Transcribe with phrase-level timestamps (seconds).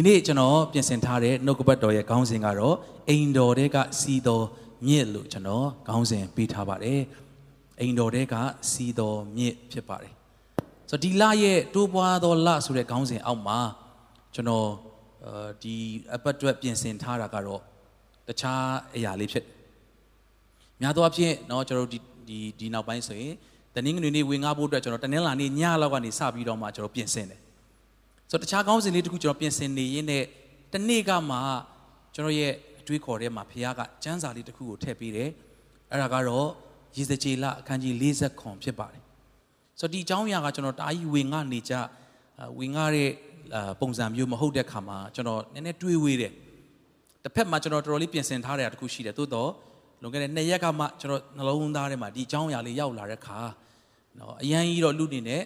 [0.06, 2.76] နေ့ကျွန်တော်ပြင်ဆင်ထားတဲ့နှုတ်ကပတ်တော်ရဲ့ခေါင်းစဉ်ကတော့
[3.08, 4.46] အိမ်တော်တဲကစီတော်
[4.86, 7.00] မြစ်လို့ကျွန်တော်ခေါင်းစဉ်ပေးထားပါတယ်
[7.80, 8.34] အိမ်တော်တဲက
[8.70, 10.12] စီတော်မြစ်ဖြစ်ပါတယ်
[10.90, 13.58] ဆိုတော့ဒီလရဲ့တိုးပွားသောလဆိုတဲ့ခေါင်းစဉ်အောက်မှာ
[14.34, 14.68] ကျွန်တော်
[15.24, 15.74] အဲဒီ
[16.14, 17.60] အပတ်အတွက်ပြင်ဆင်ထားတာကတော့
[18.28, 18.64] တခြား
[18.94, 19.44] အရာလေးဖြစ်
[20.80, 21.98] များသောအားဖြင့်เนาะကျွန်တော်ဒီ
[22.28, 23.34] ဒီဒီနောက်ပိုင်းဆိုရင်
[23.74, 27.40] တနင်္ဂနွေနေ့ဝင်ငါဖို့အတွက်ကျွန်တော်တနင်္လာနေ့ညလောက်ကနေစပြီးတော့မှကျွန်တော်ပြင်ဆင်တယ်
[28.31, 30.23] ဆိုတော့တခြားကောင်းစဉ်လေးတခုကျွန်တော်ပြင်ဆင်နေရင်းနဲ့
[30.73, 31.37] တနေ့ကမှ
[32.13, 35.29] ကျွန်တော်ရဲ့အတွေးခေါ်ထဲမှာဖခင်ကကျမ်းစာလေးတစ်ခုကိုထည့်ပေးတယ်
[35.91, 36.47] အဲ့ဒါကတော့
[36.97, 39.03] ရေစကြည်လအခန်းကြီး40ခွန်ဖြစ်ပါတယ်
[39.79, 41.73] ဆိုတော့ဒီအကြောင်းအရာကကျွန်တော်တာကြီးဝင်ငါနေကြ
[42.59, 43.09] ဝင်ငါတဲ့
[43.81, 46.33] ပုံစံမျိုးမဟုတ်တဲ့ခါမှာကျွန်တော်နည်းနည်းတွေးဝေးတယ်
[47.23, 49.51] တစ်ဖက်မှာကျွန်တော်တော်တော်လေးပြင်ဆင်ထားတဲ့အရာတစ်ခုရှိတယ်သို့တော့
[50.01, 53.39] လွန်ခဲ့တဲ့နှစ်ရက်ကမှကျွန်တော်နှလုံးသားထဲမှာဒီအကြောင်းအရာလေးရောက်လာတဲ့ခါ
[54.19, 55.41] နော်အရန်ကြီးတော့လူနေနဲ့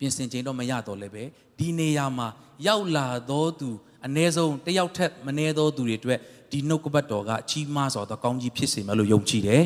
[0.00, 1.24] ပြင်ဆင်ခြင်းတော့မရတော့လည်းပဲ
[1.58, 2.28] ဒီနေရာမှာ
[2.66, 3.70] ရောက်လာသောသူ
[4.06, 6.18] အ ਨੇ ဆုံးတယောက်ထက်မနေသောသူတွေအတွက်
[6.50, 9.62] ဒီနှုတ်ကပတ်တော်ကကြီးမားစွာသောကောင်းကြီးဖြစ်စေမယ်လို့ယုံကြည်တယ်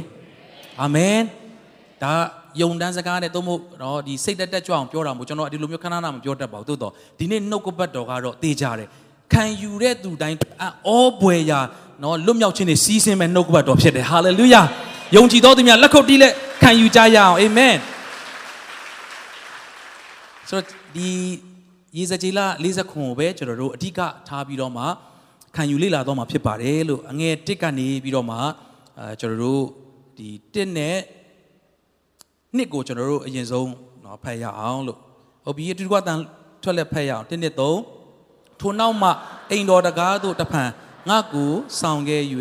[0.83, 1.19] အာမင်
[2.03, 2.13] ဒါ
[2.61, 8.89] ယုံတန်းစကားနဲ့သို့မဟုတ်တော့ဒီစိတ်တက်တက်ကြွအောင်ပြောတာမို့ကျွန်တော်ဒီလိုမျိုးခဏခဏမပြောတတ်ပါဘူးသို့တော့ဒီနေ့နှုတ်ကပတ်တော်ကတော့တေးကြတယ်
[9.33, 10.37] ခံယူတဲ့သူတိုင်း
[10.89, 11.61] အောဘွယ်ရာ
[12.03, 14.63] နော်လွတ်မြောက်ခြင်းနဲ့စီးဆင်းမဲ့နှုတ်ကပတ်တော်ဖြစ်တယ်ဟာလေလုယာ
[15.17, 16.33] ယုံကြည်တော်သူများလက်ခုပ်တီးလက်
[16.63, 17.75] ခံယူကြရအောင်အာမင်
[20.54, 21.10] ဆိုတော့ဒီ
[21.98, 24.84] ရေစကြည်လ40ခွန်ကိုပဲကျွန်တော်တို့အဓိကထားပြီးတော့မှ
[25.56, 28.38] ခံယူလေ့လာတော့မှာဖြစ်ပါတယ်လို့အငယ်1ကနေပြီးတော့မှ
[29.00, 29.66] အဲကျွန်တော်တို့
[30.18, 30.98] ဒီ1နဲ့
[32.56, 35.00] နှစ်ကိုကျွန်တော်တို့အရင်ဆုံးเนาะဖတ်ရအောင်လို့
[35.46, 36.20] ဟုတ်ပြီတူတူကတန်
[36.64, 39.10] ထွက်လက်ဖတ်ရအောင်1နှစ်3ထိုနောက်မှ
[39.52, 40.70] အိမ်တော်တကားတို့တဖန်
[41.10, 42.24] ငါကိုဆောင်ခဲ့၍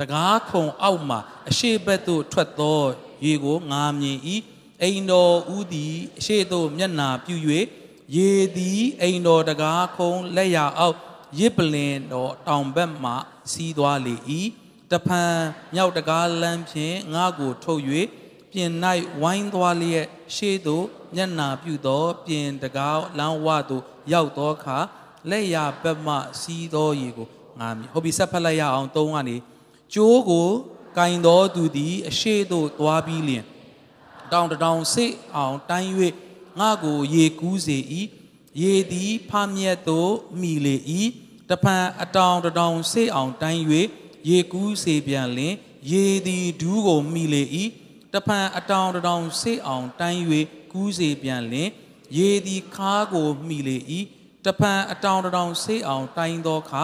[0.00, 1.16] တကားခုံအောက်မှ
[1.48, 2.80] အရှိဘက်သို့ထွက်သော
[3.24, 4.18] ရေကိုငါမြင်၏
[4.81, 7.35] အိမ်တော်ဦးသည်အရှိသို့မျက်နာပြု၍
[8.15, 10.97] ရေသည်အိမ်တော်တကားခုံလက်ရအောက်
[11.39, 13.11] ရစ်ပလင်တော်တောင်ဘက်မှ
[13.51, 14.15] စီးသွားလေ၏
[14.91, 15.35] တဖန်
[15.73, 17.81] မြောက်တကားလမ်းဖြင့်ငါကိုထုတ်၍
[18.51, 18.71] ပြင်၌
[19.21, 20.05] ဝိုင်းသွားလျက်
[20.35, 24.77] ရှေ့သို့မျက်နာပြုသော ပြင်တကားလမ်းဝသို့ရောက်သောအခါ
[25.29, 27.27] လက်ရဘက်မှစီးသောရေကို
[27.59, 29.37] ငါမြင်ဟုတ်ပြီဆက်ဖက်လိုက်ရအောင်သုံးကနေ
[29.93, 30.49] ကျိုးကို
[30.97, 33.45] ကင်တော်သူသည်အရှိသို့သွားပြီးလျင်
[34.31, 35.91] တောင်တောင်စိတ်အောင်တိုင်း၍
[36.59, 37.77] ငါကိုရေကူးစေ၏
[38.61, 40.75] ရေသည်ဖမြက်သို့မိလေ၏
[41.49, 43.63] တဖန်အတောင်တောင်စိတ်အောင်တိုင်း၍
[44.29, 45.55] ရေကူးစေပြန်လင်
[45.91, 47.43] ရေသည်ဒူးကိုမိလေ၏
[48.13, 50.21] တဖန်အတောင်တောင်စိတ်အောင်တိုင်း၍
[50.71, 51.69] ကူးစေပြန်လင်
[52.17, 53.77] ရေသည်ခါးကိုမိလေ၏
[54.45, 56.83] တဖန်အတောင်တောင်စိတ်အောင်တိုင်းသောအခါ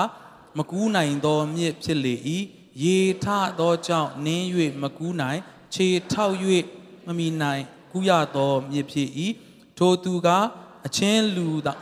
[0.58, 2.16] မကူးနိုင်သောမြစ်ဖြစ်လေ၏
[2.84, 3.26] ရေထ
[3.60, 4.46] သောကြောင့်နင်း၍
[4.82, 5.40] မကူးနိုင်
[5.74, 6.36] ခြေထောက်၍
[7.07, 7.63] မမီနိုင်
[7.93, 9.09] ကူးရသောမြစ်ဖြစ်၏
[9.79, 10.29] ထိုသူက
[10.87, 11.73] အချင်းလူသာ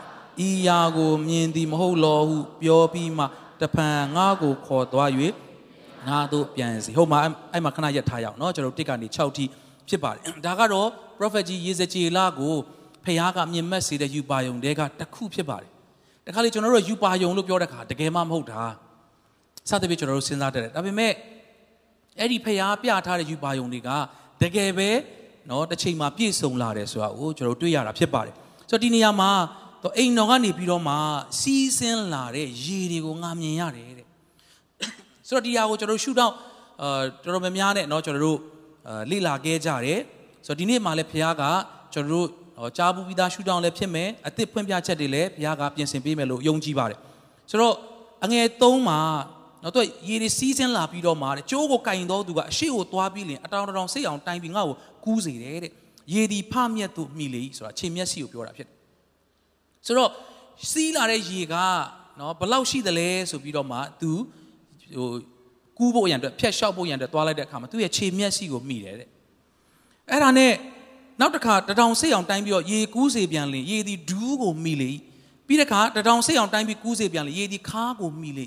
[0.47, 3.25] ဤယာကိုမြင်သည်မဟုတ်လောဟုပြောပြီးမှ
[3.61, 5.09] တဖန်ငါကိုခေါ်သွား၍
[6.07, 7.19] ငါတို့ပြန်စီဟုတ်မှာ
[7.53, 9.45] အဲ့မှာခဏရက်ထားရအောင်เนาะကျွန်တော်တစ်ကနေ6ထိ
[9.89, 10.87] ဖြစ်ပါတယ်ဒါကတော့
[11.17, 12.53] prophet ကြီးယေဇကျေလကို
[13.05, 15.69] ဖခင်ကမြင်မက်စေတဲ့ယူပါယုံတဲကတစ်ခုဖြစ်ပါတယ်
[16.25, 18.61] တခါလေကျွန်တော်တို့ယူပါယုံလို့ပြောတဲ့ခါတကယ်မှမဟုတ်တာ
[19.69, 21.13] စသဖြင့်ကျွန်တော်တို့စဉ်းစားတတ်တယ်ဒါပေမဲ့
[22.19, 23.89] အဲ့ဒီဖခင်ပြထားတဲ့ယူပါယုံတွေက
[24.41, 24.89] တကယ်ပဲ
[25.47, 28.35] เนาะတစ်ချိန်မှာပြည့်စုံလာတယ်ဆိုတာကိုကျွန်တော်တွေ့ရတာဖြစ်ပါတယ်
[28.69, 29.31] ဆိုတော့ဒီနေရာမှာ
[29.83, 30.95] တော့အိမ်တော်ကနေပြီးတော့မှ
[31.39, 34.07] စီးဆင်းလာတဲ့ရေတွေကိုငါမြင်ရတယ်တဲ့
[35.27, 36.33] ဆိုတော့ဒီဟာကိုကျွန်တော်ရှုတော့
[36.81, 38.39] အာတော်တော်များများနဲ့เนาะကျွန်တော်တို့
[39.11, 39.99] လေ့လာခဲ့ကြတယ်
[40.45, 41.43] ဆိုတော့ဒီနေ့မှလည်းဘုရားက
[41.93, 42.27] ကျွန်တော်တို့
[42.77, 46.99] ကြားဘူးပြီးသားရှုတောင်းလည်းဖြစ်မယ်အသစ်ဖွင့်ပြချက်တွေလည်းဘုရားကပြင်ဆင်ပေးမယ်လို့ယုံကြည်ပါတယ်
[47.49, 47.75] ဆိုတော့
[48.25, 48.99] အငယ်၃မှာ
[49.62, 55.72] နော်တော့ရေတွေစီးဆင်းလာပြီးတော့မှတဲ့ကျိုးကိုကင်တော်သူကအရှိကိုသွားပြီးလင်အတောင်တောင်စိတ်အောင်တိုင်းပြီးငါ့ကိုကူးစေတယ်တဲ့
[56.14, 58.76] ရေဒီဖမြက်သူမိလေဆိုတာခြေမျက်စိကိုပြောတာဖြစ်တယ်
[59.86, 60.10] ဆိုတော့
[60.70, 61.54] စီးလာတဲ့ရေက
[62.18, 64.10] နော်ဘလောက်ရှိသလဲဆိုပြီးတော့မှ तू
[64.96, 65.08] ဟို
[65.78, 69.08] ကူးဖို့ရန်အတွက်ဖြတ်လျှောက်ဖို့ရန်အတွက်သွားလိုက်တဲ့အခါမှာသူ့ရဲ့ခြေမျက်စိကိုမိတယ်တဲ့
[70.10, 70.52] အဲ့ဒါနဲ့
[71.20, 74.92] နောက်တစ်ခါတထောင်စိတ်အောင်တိုင်းပြီးတော့ရေကူးစေပြန်လင်ရေဒီဒူးကိုမိလေ
[75.46, 78.46] ပြီးတဲ့အခါတထောင်စိတ်အောင်တိုင်းပြီးကူးစေပြန်လင်ရေဒီခါးကိုမိလေ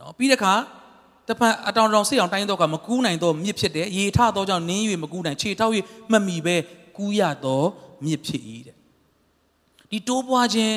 [0.00, 0.54] နော်ပြီးတဲ့အခါ
[1.28, 5.72] တဖန်အတောင်တောင်စိတ်အောင်တိုင်းတော့ကမကူးနိုင်တော့မြစ်ဖြစ်တယ်ရေထတော့ကြောင့်နင်း၍မကူးနိုင်ခြေထောက်၍
[6.12, 6.56] မမီပဲ
[6.96, 7.66] ကူးရတော့
[8.04, 8.76] မြစ်ဖြစ်၏တဲ့
[9.90, 10.74] ဒီတိုးပွားခြင်း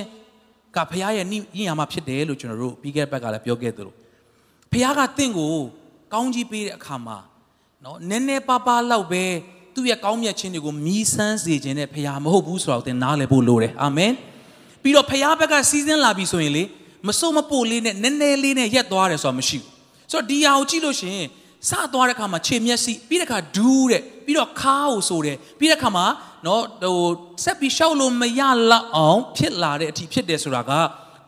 [0.76, 3.94] ကဘုရားရဲ့ညင်ရမှာဖြစ်တယ်လို့ကျွန်တော်တို့ပြီးခဲ့တဲ့ဘက်ကလည်းပြောခဲ့သလို
[4.72, 5.54] ဘုရားကတင့်ကို
[6.14, 7.18] ကောင်းကြီးပေးတဲ့အခါမှာ
[7.84, 9.24] နော်နည်းနည်းပါးပါးလောက်ပဲ
[9.76, 14.14] သူ့ရဲ့ကောင်းမြတ်ခြင်းတွေကိုမြည်ဆန်းစေခြင်းနဲ့ဘုရားမဟုတ်ဘူးဆိုတော့သင်နားလည်ဖို့လိုတယ်အာမင်
[14.82, 16.64] ပြီးတော့ဘုရားဘက်ကစီစဉ်လာပြီဆိုရင်လေ
[17.08, 19.72] မစိုးမပို့လေးနဲ့နည်းနည်းလေးနဲ့ရက်သွားတယ်ဆိုတာမရှိဘူး
[20.12, 21.28] ဆိုတော့ဒီဟာကိုကြည့်လို့ရှိရင်
[21.70, 26.06] စသွားတဲ့ခါမှာခြေမျက်စိပြီးတဲ့ခါဒူးတဲ့ပြီးတော့ခါကိုဆိုတယ်ပြီးတဲ့ခါမှာ
[26.46, 27.08] နော်ဟို
[27.44, 28.42] ဆက်ပြီးရှောက်လို့မရ
[28.72, 30.72] လောက်အောင်ဖြစ်လာတဲ့အထိဖြစ်တယ်ဆိုတာက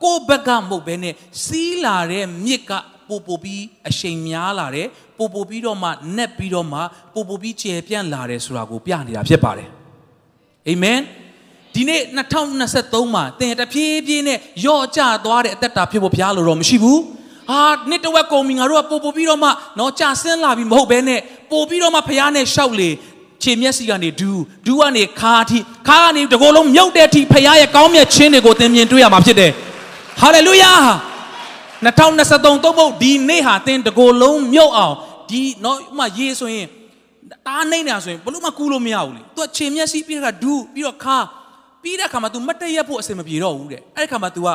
[0.02, 1.14] ကိုယ့်ဘက်ကမဟုတ်ဘဲနဲ့
[1.44, 2.72] စီးလာတဲ့မြစ်က
[3.08, 4.86] ပို့ပို့ပြီးအရှိန်များလာတယ်
[5.18, 6.80] ပို့ပို့ပြီးတော့မှနက်ပြီးတော့မှ
[7.14, 9.68] ပို့ပို့ပြီးကျေပြန့်လာတယ်ဆိုတာကိုပြနေတာဖြစ်ပါတယ်
[10.68, 10.98] အာမင်
[11.74, 12.00] ဒီနေ့
[12.56, 17.00] 2023မှာသင်တဖြည်းဖြည်းနဲ့ယော့ကျသွားတဲ့အသက်တာဖြစ်ဖို့ဘုရားလိုတော့မရှိဘူး
[17.50, 21.20] ဟာနှစ်တဝက်ကုန်ပြီငါတို့ကပို့ပို့ပြီးတော့မှနော်ကြာဆင်းလာပြီမဟုတ်ဘဲနဲ့
[21.50, 22.90] ပို့ပြီးတော့မှဘုရားနဲ့ရှောက်လေ
[23.42, 25.58] ခြေမျက်စိကနေဒူးဒူးကနေခါအထိ
[25.88, 29.52] ခါကနေတကိုယ်လုံးမြုပ်တဲ့အထိဖခင်ရဲ့ကောင်းမြတ်ခြင်းတွေကိုသင်မြင်တွေ့ရမှာဖြစ်တယ်
[30.20, 30.72] ဟာလေလုယာ
[31.84, 34.94] 2023သုံးဖို့ဒီနေ့ဟာသင်တကိုယ်လုံးမြုပ်အောင်
[35.30, 36.66] ဒီနော်ဥမာရေးဆိုရင်
[37.46, 41.18] တားနေတာဆိုရင်ဘလို့မှကူးလို့မရဘူးလေသူကခြေမျက်စိပြီးတော့ဒူးပြီးတော့ခါ
[41.82, 44.48] ပြီးတဲ့အခါမှာ तू မတည့်ရက်ဖို့အစင်မပြေတော့ဘူးတဲ့အဲ့ဒီအခါမှာ तू က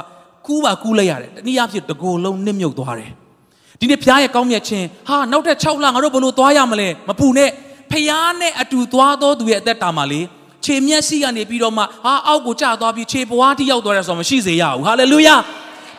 [0.47, 3.11] ကူးပါကူးလိုက်ရတယ်တနည်းအားဖြင့်တကိုယ်လုံးနစ်မြုပ်သွားတယ်
[3.79, 7.49] ဒီနေ့ဖခင်ရဲ့ကောင်းမြတ်ခြင်းဟာနောက်ထပ်6လငါတို့ဘလို့သွားရမလဲမပူနဲ့
[7.91, 10.21] ဖခင်နဲ့အတူသွားသောသူရဲ့အသက်တာမှာလေ
[10.65, 15.35] ခြေမျက်စိကနေပြီးတော့မှဟာအောက်ကိုကျသွားပြီးခြေပွားတိရောက်သွားတယ်ဆိုတော့မရှိစေရဘူးဟာလေလုယာ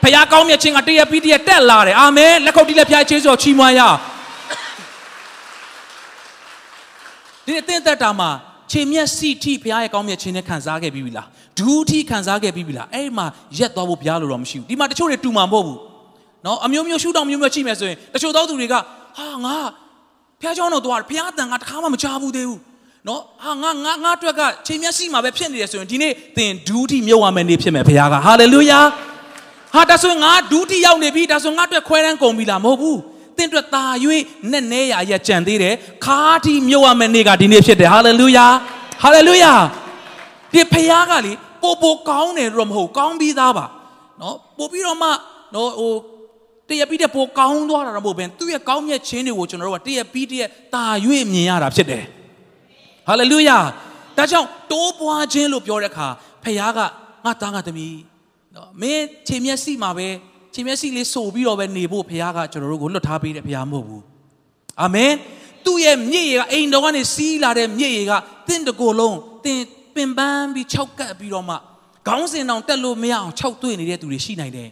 [0.02, 3.80] ဖခင်ကောင်းမြတ်ခြင်းကတရက်ပြီးတရက်တက်လာတယ်အာမင်လက်ခုပ်တီးလက်ဖျားခြေစောချီးမွမ်းရ
[7.44, 8.30] ဒီနေ့တဲ့သက်တာမှာ
[8.72, 11.28] ခြေမျက်စိထိဘုရားရဲ့ကောင်းမြတ်ခြင်းနဲ့ခံစားခဲ့ပြီးပြီလား
[11.58, 13.26] ဒူးထိခံစားခဲ့ပြီးပြီလားအဲ့ဒီမှာ
[13.58, 15.78] ရက်သွားဖို့ဘုရားလိုတော့မရှိဘူးဒီမှာတချို့တွေတူမှာမဟုတ်ဘူး
[16.46, 19.56] နော်အမျိုးမျိုးရှုထောင့်မျိုးမျိုးချိမယ်ဆိုရင်တချို့သောသူတွေကဟာငါ
[20.40, 22.60] ဘုရားကျောင်းတော်သွားဘုရားတန်ကတခါမှမကြားဘူးသေးဘူး
[23.08, 28.80] နော်ဟာငါငါငါအတွက်ကခြေမျက်စိမှာပဲဖြစ်နေတယ်ဆိုရင်ဒီနေ့သင်ဒူးထိမြုပ်ရမယ်နေဖြစ်မယ်ဘုရားကဟာလေလုယာ
[29.74, 32.98] ဟာဒါဆိုရင်ငါဒူးထိရောက်နေပြီဒါဆိုငါအတွက်ခွဲတန်းကုန်ပြီလားမဟုတ်ဘူး
[33.38, 33.84] သင်အတွက်သာ၍
[34.50, 35.74] နဲ့နဲရရကြံသေးတယ်
[36.04, 38.46] ခါတီမြုပ်ရမယ့်နေ့ကဒီနေ့ဖြစ်တယ်ဟာလေလုယာ
[39.02, 39.52] ဟာလေလုယာ
[40.52, 43.66] ဒီဖခင်ကလေပို့ပို့ကောင်းတယ်တော့မဟုတ်ကောင်းပြီးသားပါ
[44.20, 45.08] နော်ပို့ပြီးတော့မှ
[45.54, 45.94] နော်ဟို
[46.68, 50.42] တရပြီးတဲ့ပိုကောင်းသွားတာတော့မဟုတ်ဘဲသူ့ရဲ့ကောင်းမြတ်ခြင်းတွေကိုကျွန်တော်တို့ကတရပြီးတရ
[50.74, 50.84] တာ၍
[51.32, 52.04] မြင်ရတာဖြစ်တယ်
[53.08, 53.58] ဟာလေလုယာ
[54.16, 56.06] ဒါကြောင့်တိုးပွားခြင်းလို့ပြောတဲ့အခါ
[56.44, 56.80] ဖခင်က
[57.24, 57.98] ငါသားငါသမီး
[58.54, 60.08] နော်မင်းခြေမျက်စိမှာပဲ
[60.56, 64.02] ခြေမျက်စိလေးဆိုပြီးတော့ပဲနေဖို့ဘုရားကကျွန်တော်တို့ကိုလွတ်ထားပေးတဲ့ဘုရားမဟုတ်ဘူး
[64.82, 65.12] အာမင်
[65.64, 68.12] သူ့ရဲ့မြစ်ရေကအိမ်တော်ကနေစီးလာတဲ့မြစ်ရေက
[68.48, 69.60] တင့်တကိုယ်လုံးတင်
[69.94, 71.56] ပင်ပန်းပြီးခြောက်ကပ်ပြီးတော့မှ
[72.06, 74.68] ခေါင်းစင်တောင်တက်လို့မရအောင်ခြောက်သွေ့နေတဲ့သူတွေရှိနိုင်တယ်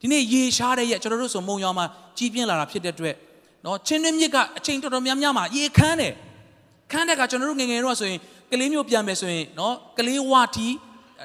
[0.00, 1.86] ဒီနေ့ရေရှားတဲ့ရက်ကျွန်တော်တို့ဆိုမုံရောင်မှာ
[2.18, 3.14] ကြီးပြင်းလာတာဖြစ်တဲ့အတွက်
[3.64, 6.12] နော်ချင်းတွင်းမြစ်ကအချိန်တော်တော်များများမှာရေခမ်းတယ်
[6.92, 8.20] ခမ်းတဲ့ကကျွန်တော်တို့ငငယ်တော့ဆိုရင်
[8.50, 10.68] ကလေးမျိုးပြန်မယ်ဆိုရင်နော်ကလေးဝါတီ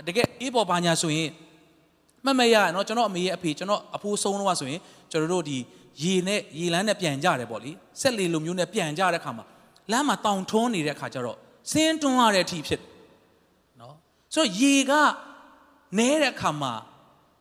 [0.07, 1.30] တကယ်အေးပေါ်ပါညာဆိုရင်
[2.27, 4.81] မမရနော်ကျွန်တော်အမေရဲ့အဖေကျွန်တော်အဖိုးဆုံးတော့ဆိုရင်
[5.12, 5.57] ကျွန်တော်တို့ဒီ
[6.01, 7.71] ရေနဲ့ရေလန်းနဲ့ပြန်ကြတယ်ပေါ့လေ
[8.01, 9.45] ဆက်လေလိုမျိုးနဲ့ပြန်ကြတဲ့ခါမှာ
[9.91, 11.38] လမ်းမှာတောင်ထွန်းနေတဲ့ခါကျတော့
[11.71, 12.81] ဆင်းတွန်းရတဲ့အထိဖြစ်
[13.79, 13.95] နော်
[14.33, 14.94] ဆိုတော့ရေက
[15.97, 16.74] နဲတဲ့ခါမှာ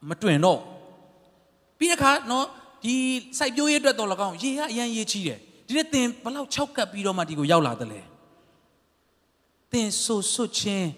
[0.09, 0.61] မတွင်တော့
[1.79, 2.47] ပြီးတဲ့ခါနော်
[2.85, 2.95] ဒီ
[3.39, 8.01] စိုက်ပျိုးရေးအတွက်တော့၎င်းရေကအရန်ရေးချီးတယ်ဒီနေ့သင်ဘလောက်၆ကပ်ပြီးတော့မှဒီကိုရောက်လာတယ်လေ
[9.73, 10.91] သင်ဆူဆွချင်း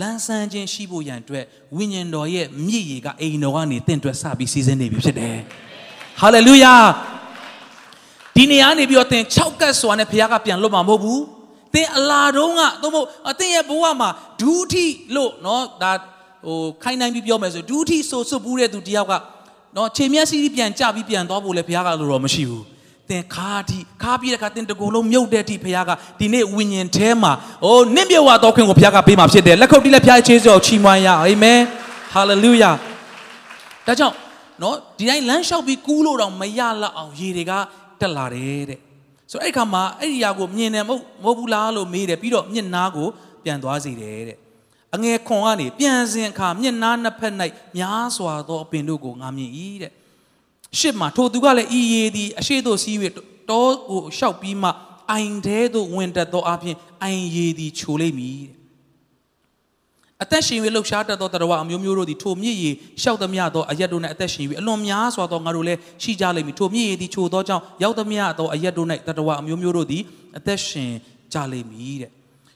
[0.00, 1.44] လန်းဆန်းခြင်းရှိဖို့ရန်အတွက်
[1.76, 5.36] ဝိညာဉ်တော်ရဲ့မြည်ရည်ကအိမ်တော်ကနေတင့်အတွက်စပြီးစီစဉ်နေပြီဖြစ်တယ်။
[6.20, 6.74] ဟာလေလုယာ
[8.36, 11.20] ဒီနေရာနေပြီးတော့သင်၆ကတ်စွာနဲ့ဘုရားကပြန်လွတ်မှာမဟုတ်ဘူး။
[11.74, 14.08] သင်အလားတုံးကသို့မဟုတ်အသင်ရဲ့ဘဝမှာ
[14.40, 15.92] ဒုတိလို့နော်ဒါ
[16.46, 19.12] ဟိုခိုင်းနိုင်ပြီးပြောမယ်ဆိုဒုတိဆိုစွတ်ဘူးတဲ့သူတယောက်က
[19.76, 22.64] နော်ခြေမျက်စိပြန်ကြပြီးပြန်သွားဖို့လေဘုရားကလို့တော့မရှိဘူး။
[23.10, 27.32] သင်ခါတီခါပြီးတဲ့ခါသင်တကူလုံးမြုပ်တဲ့အထိဘုရားကဒီနေ့ဝိညာဉ်ထဲမှာ
[27.64, 31.60] အိုးနင့်မြုပ်ဝတော်ခွင့်ကိုဘုရားကပေးမှာဖြစ်တယ်လက်ခုပ်တီးလက်ဖျားချေးစောချီးမွမ်းရအာမင်
[32.12, 32.70] ဟာလေလုယာ
[33.86, 34.14] ဒါကြောင့်
[34.62, 37.52] နော်ဒီတိုင်းလမ်းလျှောက်ပြီးကူးလို့တော့မရလောက်အောင်ရေတွေက
[38.00, 38.80] တက်လာတယ်တဲ့
[39.30, 43.06] ဆိုအဲ့ခါမှာအဲ့ဒီຢာကိုမြင်တယ်မဟုတ်မဟုတ်ဘူးလားလို့မေးတယ်ပြီးတော့မျက်နာကို
[43.44, 44.38] ပြန်သွားစေတယ်တဲ့
[44.94, 47.34] အငယ်ခွန်ကနေပြန်စဉ်အခါမျက်နာနှစ်ဖက်၌
[47.78, 49.50] များစွာသောအပင်တို့ကိုငါမြင်၏
[49.82, 49.92] တဲ့
[50.80, 52.96] ရှစ်မှာထိုသူကလည်းဤရည်သည်အရှိတို့စီး၍
[53.50, 54.70] တောကိုရှောက်ပြီးမှ
[55.10, 58.42] အိုင်သေးသို့ဝင်တက်သောအပြင်အိုင်ရည်သည်ချိုလိမ့်မည်
[60.22, 70.02] အသက်ရှင်၍လှုပ်ရှားတတ်သောတရဝအမျိုးမျိုးတို့သည်ထိုမြည်ရည်ရှောက်သမျှသောအရက်တို့၌အသက်ရှင်၍အလွန်များစွာသောငါတို့လည်းရှိကြလိမ့်မည်ထိုမြည်ရည်သည်ချိုသောကြောင့်ရောက်သမျှသောအရက်တို့၌တရဝအမျိုးမျိုးတို့သည်
[70.38, 70.92] အသက်ရှင်
[71.32, 72.10] ကြလိမ့်မည်တဲ့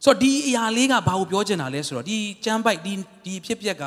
[0.04, 2.92] ဆိုတော့ဒီအရာလေးကဘာကိုပြောချင်တာလဲဆိုတော့ဒီကျမ်းပိုက်ဒီ
[3.24, 3.84] ဒီဖြစ်ပျက်က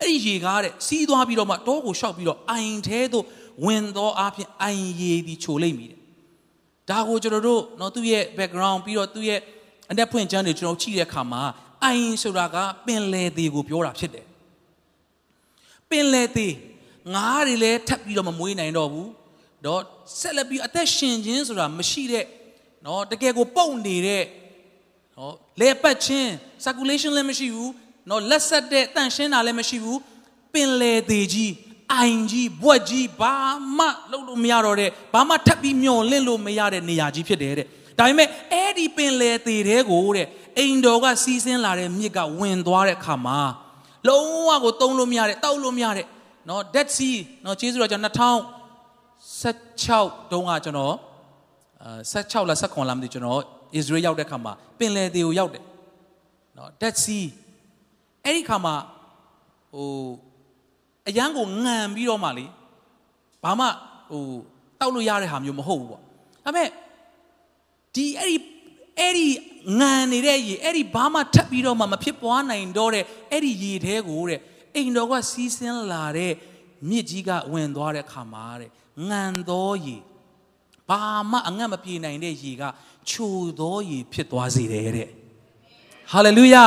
[0.00, 3.24] အဲ့ဒီရေကားတဲ့စီးသွားပြီးတော့မှတောကိုရှောက်ပြီးတော့အိုင်သေးသို့
[3.64, 5.98] ဝင်သောအဖြစ်အိုင်ရေဒီချိုလိမ့်မိတယ်
[6.90, 9.40] ဒါကိုကျွန်တော်တို့เนาะသူ့ရဲ့ background ပြီးတော့သူ့ရဲ့
[9.90, 11.42] အတက်ဖွင့်ချမ်းတွေကျွန်တော်ကြည့်တဲ့အခါမှာ
[11.84, 12.56] အိုင်ဆိုတာက
[12.86, 14.26] ပင်လယ်သေးကိုပြောတာဖြစ်တယ်
[15.90, 16.54] ပင်လယ်သေး
[17.14, 19.10] ငါးတွေလည်းထပ်ပြီးတော့မမွေးနိုင်တော့ဘူး
[19.66, 19.80] တော့
[20.20, 22.24] ဆက်လက်ပြီးအသက်ရှင်ခြင်းဆိုတာမရှိတဲ့
[22.82, 24.24] เนาะတကယ်ကိုပုတ်နေတဲ့
[25.14, 26.30] เนาะလေပတ်ခြင်း
[26.64, 27.72] circulation လည်းမရှိဘူး
[28.09, 29.99] နော်လက်ဆက်တဲ့တန့်ရှင်းတာလည်းမရှိဘူး
[30.53, 31.53] ပင်လေသေးကြီး
[31.93, 33.35] အိုင်ကြီးဘွက်ကြီးဘာ
[33.77, 37.67] မှလုပ်လို့မရတော့တဲ့ဘာမှထပ်ပြီးမျောလင့်လို့မရတဲ့နေရာကြီးဖြစ်တယ်တဲ့
[37.99, 40.27] ဒါပေမဲ့အဲ့ဒီပင်လေသေးတဲ့ကိုတဲ့
[40.57, 43.39] အိမ်တော်ကစီးဆင်းလာတဲ့မြစ်ကဝင်သွားတဲ့အခါမှာ
[44.07, 46.05] လုံးဝကိုသုံးလို့မရတဲ့တောက်လို့မရတဲ့
[46.49, 47.15] နော် Dead Sea
[47.45, 50.95] နော်ကျေးဇူးတော်ကြောင့်2016တုန်းကကျွန်တော်
[51.83, 53.41] အဲ16လား19လားမသိကျွန်တော်
[53.79, 55.63] Israel ရောက်တဲ့ခါမှာပင်လယ်သေးကိုရောက်တယ်
[56.57, 57.25] နော် Dead Sea
[58.25, 58.75] အဲ့ဒီခါမှာ
[59.73, 59.87] ဟို
[61.07, 62.45] အရန်ကိုငံပြီးတော့မှလေ
[63.43, 63.65] ဘာမှ
[64.11, 64.25] ဟို
[64.79, 66.01] တောက်လို့ရတဲ့ဟာမျိုးမဟုတ်ဘူးပေါ့
[66.45, 66.69] ဒါပေမဲ့
[67.95, 68.37] ဒီအဲ့ဒီ
[68.99, 69.27] အဲ့ဒီ
[69.79, 74.39] ငံနေတဲ့ရေအဲ့ဒီဘာမှထပ်ပြီးတော့မှမဖြစ်ပွားနိုင်တော့တဲ့အဲ့ဒီရေထဲကိုတဲ့
[74.75, 76.33] အိမ်တော်ကစီးဆင်းလာတဲ့
[76.89, 78.69] မြစ်ကြီးကဝင်သွားတဲ့ခါမှာတဲ့
[79.09, 79.97] ငံသောရေ
[80.89, 81.01] ဘာ
[81.31, 82.63] မှအငတ်မပြေနိုင်တဲ့ရေက
[83.09, 85.09] ချိုသောရေဖြစ်သွားစေတယ်တဲ့
[86.11, 86.65] ဟာလေလုယာ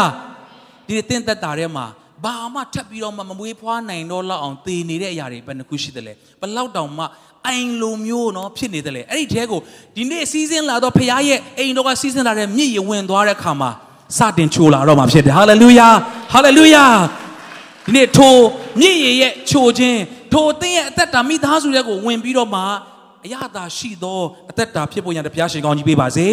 [0.87, 1.85] ဒီတင့်သက်တာထဲမှာ
[2.25, 7.05] ဘာမှထပ်ပြီးတော့မှမမွေးဖွားနိုင်တော့လောက်အောင်သေနေတဲ့အရာတွေဘယ်နှခုရှိသလဲဘလောက်တောင်မှ
[7.47, 9.59] အိမ်လိုမျိုးเนาะဖြစ်နေတယ်လေအဲ့ဒီထဲကို
[9.95, 13.71] ဒီနေ့စီးစင်းလာတော့ဖခင်ရဲ့အိမ်တော်ကစီးစင်းလာတဲ့မြစ်ရဝင်သွားတဲ့ခါမှာ
[14.17, 15.87] စတင်ချိုလာတော့မှာဖြစ်တယ်ဟာလေလုယာ
[16.33, 16.85] ဟာလေလုယာ
[17.85, 18.35] ဒီနေ့ထို
[18.81, 19.99] မြစ်ရရဲ့ချိုခြင်း
[20.33, 22.61] ထိုအသင်းရဲ့အသက်တာမိသားစုတွေကိုဝင်ပြီးတော့မှ
[23.25, 26.27] အရသာရှိသောအသက်တာဖြစ်ဖို့ရတဲ့ဘုရားရှင်ကောင်းကြီးပေးပါစေ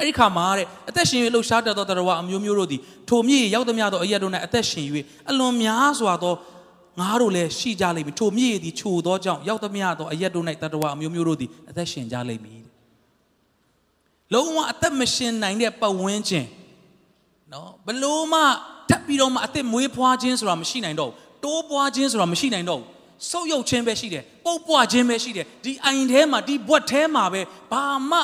[0.00, 4.86] အဲ့ဒီခါမှာတဲ့အသက်ရှင်၍လှုပ်ရှားတတ်သောတရားအမျိုးမျိုးတို့သည်ထိုမြစ်ရောက်သမျှသောအရက်တို့၌အသက်ရှင်၍
[5.30, 6.34] အလွန်များစွာသော
[7.00, 12.62] ငါတို့လည်းရှိကြလိမ့်မည်ထိုမြစ်သည်ချိုသောကြောင့်ရောက်သမျှသောအရက်တို့၌တတဝအမျိုးမျိုးတို့သည်အသက်ရှင်ကြလိမ့်မည်
[14.34, 16.46] လုံးဝအသက်မရှင်နိုင်တဲ့ပတ်ဝန်းကျင်
[17.52, 18.40] နော်ဘလို့မှ
[18.88, 22.88] ထပ်ပြီးတော့မှအသက်မွေးဖွားခြင်းဆိုတာမရှိနိုင်တော့ဘူးတိုးပွားခြင်းဆိုတာမရှိနိုင်တော့ဘူး
[23.30, 27.40] ဆုပ်ယုပ်ခြင်းပဲရှိတယ်ပုတ်ပွားခြင်းပဲရှိတယ်ဒီအိမ်ထဲမှာဒီဘွက်ထဲမှာပဲ
[27.72, 28.18] ဘာမှ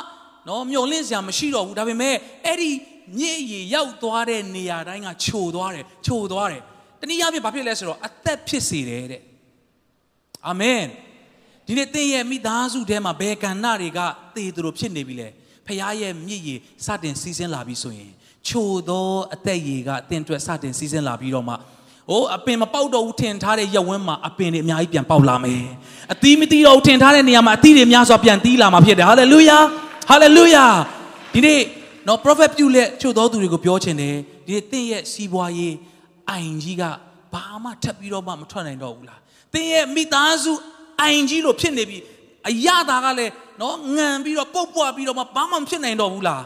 [0.48, 2.14] နော်မျောလင့်စရာမရှိတော့ဘူးဒါပေမဲ့
[2.46, 2.70] အဲ့ဒီ
[3.18, 6.62] မြစ်ရည်ရောက်သွားတဲ့နေရာတိုင်းကခြိုသွားတယ်ခြိုသွားတယ်
[7.00, 9.22] တနည်းအားဖြင့်ဘာဖြစ်လဲဆိုတော့အသက်ဖြစ်စေတယ်တဲ့
[10.48, 10.84] အာမင်
[11.66, 14.00] ဒီနေ့သင်ရဲ့မိသားစုထဲမှာဘယ်ကဏ္ဍတွေက
[14.34, 15.28] သေသူတို့ဖြစ်နေပြီလဲ
[15.66, 18.10] ဖခင်ရဲ့မြစ်ရည်စတင်စီးဆင်းလာပြီဆိုရင်
[18.48, 21.54] ချိုသောအသက်ရည်ကအသင်အတွက်စတင်စီးဆင်းလာပြီးတော့မှ
[22.10, 25.62] ဟိုအပင်မပေါက်တော့ဘူးထင်ထားတဲ့ရက်ဝန်းမှာအပင်တွေအများကြီးပြန်ပေါက်လာမယ်
[26.12, 29.58] အသီးမသီးတော့ထင်ထားတဲ့နေရာမှာအသီးတွေများစွာပြန်သီးလာမှာဖြစ်တယ်ဟာလေလုယာ
[30.08, 30.66] ဟာလေလုယာ
[31.34, 31.60] ဒီနေ့
[32.08, 35.75] နော် prophet ပြုလက်ချို့သောသူတွေကိုပြောချင်တယ်ဒီနေ့သင်ရဲ့စီးပွားရေး
[36.30, 36.82] အိုင်ကြီးက
[37.32, 39.20] ဘာမှထပ်ပြီးတော့မှမထွက်နိုင်တော့ဘူးလား
[39.52, 40.52] သင်ရဲ့မိသားစု
[41.00, 41.98] အိုင်ကြီးလို့ဖြစ်နေပြီ
[42.48, 46.44] အရသာကလည်းနော်ငံပြီးတော့ပုတ်ပွားပြီးတော့မှဘာမှမဖြစ်နိုင်တော့ဘူးလား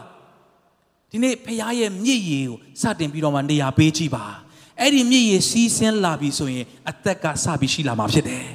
[1.11, 4.25] ဒီနေ့ဖခင်ရဲ့မြစ်ရည်ကိုစတင်ပြီးတော့မှနေရာပေးကြည့်ပါ
[4.79, 8.45] အဲ့ဒီမြစ်ရည်စီးဆင်းလာပြီဆိုရင်အသက်ကစပြီးရှိလာမှာဖြစ်တယ်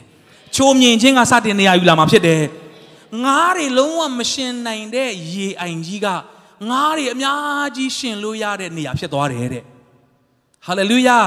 [0.57, 2.41] ချိုးမြင်ခြင်းကစတင်နေရာယူလာမှာဖြစ်တယ်
[3.25, 6.07] ငားတွေလုံးဝမရှင်နိုင်တဲ့ရေအိုင်ကြီးက
[6.71, 9.65] ငားတွေအများကြီးရှင်လို့ရတဲ့နေရာဖြစ်သွားတယ်တဲ့
[10.67, 11.19] ဟာလေလုယာ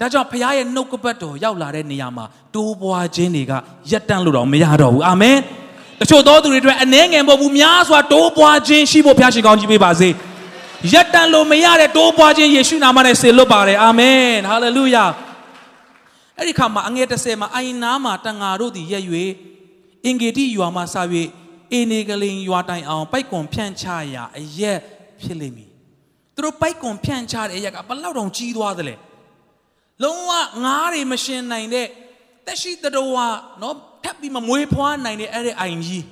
[0.00, 3.52] ဒါကြောင့်ဖခင်ရဲ့နှုတ်ကပတ်တော်ရောက်လာတဲ့နေရာမှာတိုးပွားခြင်းတွေက
[3.90, 5.38] ရပ်တန့်လို့တော့မရတော့ဘူးအာမင်
[6.00, 10.08] တချို့သောသူတွေအတွက်အနှဲငယ်မဟုတ်ဘူးများစွာတိုးပွားခြင်းရှိဖို့ဖခင်ရှင်ကောင်းကြီးပေးပါစေ
[10.92, 15.04] ရပ်တန့်လို့မရတဲ့တိုးပွားခြင်းယေရှုနာမနဲ့ဆေလွတ်ပါတယ်အာမင်ဟာလေလုယာ
[16.36, 19.04] အဲ့ဒီခါမှာအငယ်30မှာအိုင်နာမှာတန်ဃာတို့သည်ရက်၍
[20.06, 20.96] အင်္ဂေတိရွာမှစ၍
[21.72, 24.78] အေနေကလင်ရွာတိုင်အောင်ပိုက်ကွန်ဖြန့်ချရာအရက်
[25.22, 25.70] ဖြစ်လိမ့်မည်
[26.34, 28.94] သူတို့ပိုက်ကွန်ဖြန့်ချတဲ့အရက်ကဘလောက်တောင်ကြီးသွားသလဲ
[30.02, 30.30] လုံးဝ
[30.64, 31.86] ငားတွေမရှင်နိုင်တဲ့
[32.46, 33.28] တက်ရှိတတော်ဝါ
[33.62, 36.04] နော်ထပ်ပြီးမမွေးဖွားနိုင်တဲ့အဲ့ဒီအိမ်ကြီး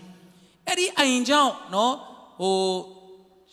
[0.66, 1.94] အဲ့ဒီအိမ်ကြောင့်နော်
[2.40, 2.56] ဟို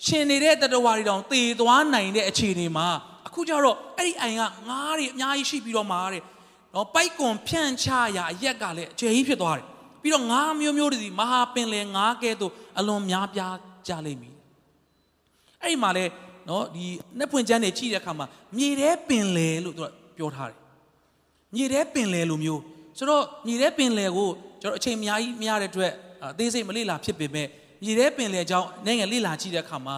[0.05, 2.87] ရှင်နေတဲ့တတော်ဝါတွေတောင်တည်သွားနိုင်တဲ့အခြေအနေမှာ
[3.27, 6.23] အခုကျတော့အဲ့ဒီအိမ်ကငားတွေအများကြီးရှိပြီးတော့မှာတဲ့
[6.73, 9.70] နော်ပိုက်ကွန်ဖြန့်ချရာအရက်ကလည်းအကျယ်ကြီးဖြစ်သွားတယ်
[10.01, 13.55] ပြီးတော့ငားမျိုးမျိုးတွေဒီမဟာပင်လယ်ငားကဲသို့အလွန်များပြား
[13.87, 14.35] ကြလိမ့်မည်
[15.61, 16.05] အဲ့ဒီမှာလဲ
[16.49, 16.85] နော်ဒီ
[17.17, 18.27] နှစ်ပွင့်ချမ်းတွေကြည့်တဲ့အခါမှာ
[18.57, 20.57] မြေထဲပင်လယ်လို့သူကပြောထားတယ်
[21.55, 22.61] မြေထဲပင်လယ်လိုမျိုး
[22.97, 24.29] ဆိုတော့မြေထဲပင်လယ်ကို
[24.61, 25.91] ကျွန်တော်အချိန်အများကြီးမရတဲ့အတွက်
[26.23, 27.47] အသေးစိတ်မလေ့လာဖြစ်ပေမဲ့
[27.83, 29.97] မြေထဲပင်လယ်ကြောင်းနိုင်ငံလေ့လာကြည့်တဲ့အခါမှာ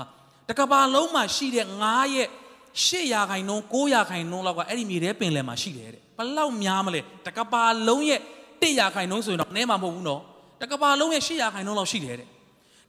[0.50, 2.28] တကဘာလုံးမှာရှိတဲ့ငားရဲ့
[2.74, 8.20] 8ရာခိုင်နှုန်း9ရာခိုင်နှုန်းလောက်ကအဲ့ဒီမြေထဲပင်လယ်မှာရှိတယ်တဲ့ဘလောက်များမလဲတကဘာလုံးရဲ့
[8.64, 10.22] 1ရာခိုင်နှုန်းဆိုရင်တော့နည်းမှာမဟုတ်ဘူးနော်
[10.62, 12.28] တကဘာလုံးရဲ့8ရာခိုင်နှုန်းလောက်ရှိတယ်တဲ့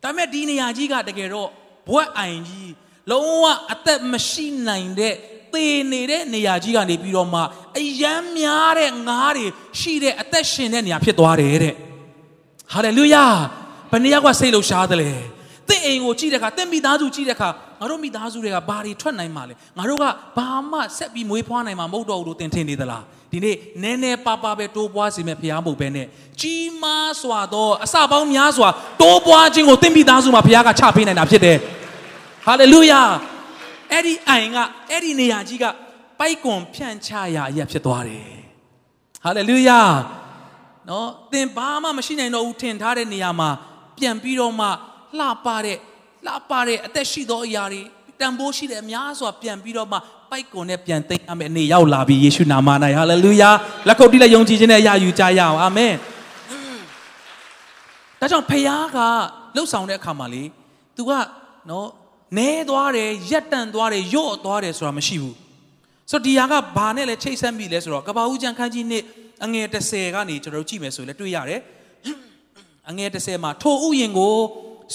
[0.02, 1.48] ဒါပေမဲ့ဒီနေရာကြီးကတကယ်တော့
[1.88, 2.72] ဘွက်အိုင်ကြီး
[3.10, 5.14] လုံးဝအသက်မရှိနိုင်တဲ့
[5.52, 7.40] သေနေတဲ့နေရာကြီးကနေပြီးတော့မှ
[7.78, 9.46] အယမ်းများတဲ့ငားတွေ
[9.80, 11.74] ရှိတဲ့အသက်ရှင်တဲ့နေရာဖြစ်သွားတယ်တဲ့
[12.72, 13.24] ဟာလေလုယာ
[13.90, 15.10] ဘယ်နေရာကစိတ်လှရှားတယ်လဲ
[15.68, 17.48] သင်အိမ်ကိုကြည့်တဲ့အခါသင်မိသားစုကြည့်တဲ့အခါ
[17.80, 20.04] ငါတို့မိသားစုတွေကဘာတွေထွက်နိုင်မှာလဲငါတို့က
[20.38, 23.02] ဘာမှဆက်ပြီးမွေးဖွားနိုင်မှာမဟုတ်တော့ဘူးလို့သင်ထင်နေသလား
[23.34, 26.06] ဒီနေ့နည်းနည်းပါးပါးပဲတိုးပွားစေမဲ့ဖရားမဟုတ်ပဲနဲ့
[26.40, 28.68] ကြီးမားစွာသောအစပေါင်းများစွာ
[29.00, 31.58] တိုးပွားခြင်းကိုသင်မိသားစုမှာဖရားကချပေးနိုင်တာဖြစ်တယ်
[32.46, 33.00] ဟာလေလုယာ
[33.92, 34.56] အဲ့ဒီအိမ်က
[34.90, 35.64] အဲ့ဒီနေရာကြီးက
[36.20, 38.28] ပိုက်ကွန်ဖြန့်ချရာအရာဖြစ်သွားတယ်
[39.24, 39.80] ဟာလေလုယာ
[40.88, 43.50] နော်သင်ဘာမှမရှိနိုင်တော့ဘူးထင်ထားတဲ့နေရာမှာ
[43.98, 44.66] ပြန်ပြီးတော့မှ
[45.18, 45.78] လှပတဲ့
[46.26, 47.82] လှပတဲ့အသက်ရှိသောအရာတွေ
[48.20, 49.98] တန်ဖိုးရှိတဲ့အများစွာပြန်ပြီးတော့မှ
[50.34, 53.50] ပပိုက်ကွန်နဲ့ပြန်သိမ်းရမယ့်အနေရောက်လာပြီယေရှုနာမ၌ဟာလေလုယာ
[53.88, 55.94] လက်ခုပ်တီးလက်ယုံကြည်ခြင်းနဲ့အရာယူကြရအောင်အာမင်
[58.20, 58.64] ဒါကြောင့်ဖခင်
[58.96, 58.98] က
[59.56, 60.42] လှုပ်ဆောင်တဲ့အခါမှာလေ
[60.96, 61.10] तू က
[61.70, 61.88] နော်
[62.38, 65.36] နဲသွားတယ်ရက်တန့်သွားတယ်ယော့သွားတယ်ဆိုတာမရှိဘူး
[66.10, 69.04] ဆိုတော့ဒီဟာကဘာနဲ့လဲချိတ်ဆက်မိလဲဆိုတော့ကဘာဦးကျန်ခန်းကြီးနှစ်
[69.44, 71.60] အငယ်30ကနေကျွန်တော်တို့ကြည့်မယ်ဆိုရင်လည်းတွေ့ရတယ်
[72.90, 74.36] အငယ်30မှာထိုဥယျင်ကို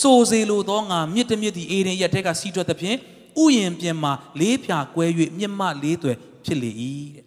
[0.01, 2.97] စိုးစေလိုသောငါမြစ်တမြစ်ဒီအေရင်ရက်ထဲကစီးထွက်သဖြင့်
[3.43, 5.05] ဥယျင်ပြင်မှာလေးဖြာကွဲ၍
[5.39, 6.71] မြစ်မလေးသွယ်ဖြစ်လေ၏
[7.15, 7.25] တဲ့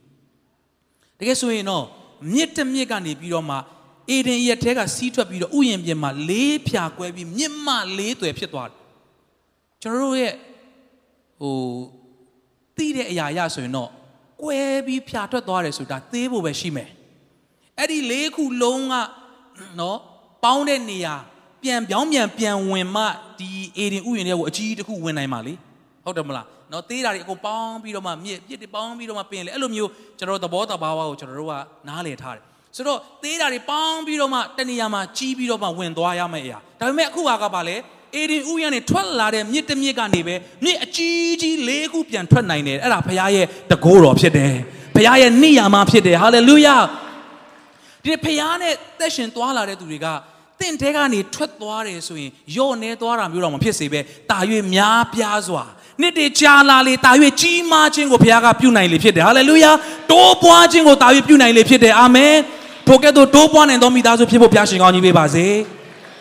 [1.19, 1.85] တကယ်ဆိုရင်တော့
[2.33, 3.57] မြစ်တမြစ်ကနေပြီးတော့မှ
[4.11, 8.79] အေဒင်ရက်ထဲကစီးထွက်ပြီးတော့ဥယျင်ပြင်မှာလေးဖြာကွဲပြီးမြစ်မလေးသွယ်ဖြစ်သွားတယ်
[9.83, 10.35] ကျွန်တော်တို့ရဲ့
[11.41, 11.57] ဟို
[12.77, 13.91] သိတဲ့အရာရဆိုရင်တော့
[14.43, 16.91] ကွဲပြီးဖြာထွက်သွားတယ်ဆိုတာသေးဖို့ပဲရှိမယ်
[17.79, 18.95] အဲ့ဒီလေးခုလုံးက
[19.79, 19.99] နော်
[20.45, 21.15] ပေါင်းတဲ့နေရာ
[21.63, 23.05] ပြန်ပြောင်းပြန်ပြန်ဝင်မှ
[23.39, 25.55] ဒီအေဒင်ဥယျာဉ်တွေကိုအကြီးတစ်ခုဝင်နိုင်မှာလေ
[26.05, 31.55] ဟုတ်တယ်မလားနော်သေးတာတွေအကုန်ပေါင်းပြီးတော့မှမြစ်ပြစ်တွေပေါင်းပြီးတော့မှပင်လေအဲ့လိုမျိုးကျွန်တော်တို့သဘောတဘာဝကိုကျွန်တော်တို့က
[31.89, 32.45] နားလည်ထားတယ်
[32.77, 37.77] ဆိုတော့သေးတာတွေပေါင်းပြီးတော့မှတနေရာမှာကြီးပြီးတော့မှဝင်သွားရမယ့်အရာဒါပေမဲ့အခုဟာကပါလေ
[38.17, 44.53] အေဒင်ဥယျာဉ်နဲ့ထွက်လာတဲ့မြစ်တစ်မြစ်ကနေပဲမြစ်အကြီးကြီးလေးခုပြန်ထွက်နိုင်တယ်အဲ့ဒါဘုရားရဲ့တကိုးတော်ဖြစ်တယ်
[44.95, 46.77] ဘုရားရဲ့နိယာမဖြစ်တယ်ဟာလေလုယာ
[48.05, 50.07] ဒီဖျားနဲ့သက်ရှင်သွားလာတဲ့သူတွေက
[50.61, 54.39] တင့်တဲကနေထွက်သွားတယ်ဆိုရင်ယော့နေသွားတာမျိုးတော့မဖြစ်စေပဲတာ၍
[54.75, 55.65] များပြားစွာ
[56.01, 59.71] နှစ်တည်ကြာလာလေတာ၍ကြီးမားခြင်းကိုဘုရားကပြုနိုင်လေဖြစ်တယ်ဟာလေလုယာ
[60.11, 62.35] တိုးပွားခြင်းကိုတာ၍ပြုနိုင်လေဖြစ်တယ်အာမင်
[62.89, 65.47] ထိုကဲ့သို့တိုးပွားနိုင်သောမိသားစုဖြစ်ဖို့ဘုရားရှင်ကောင်းကြီးပေးပါစေ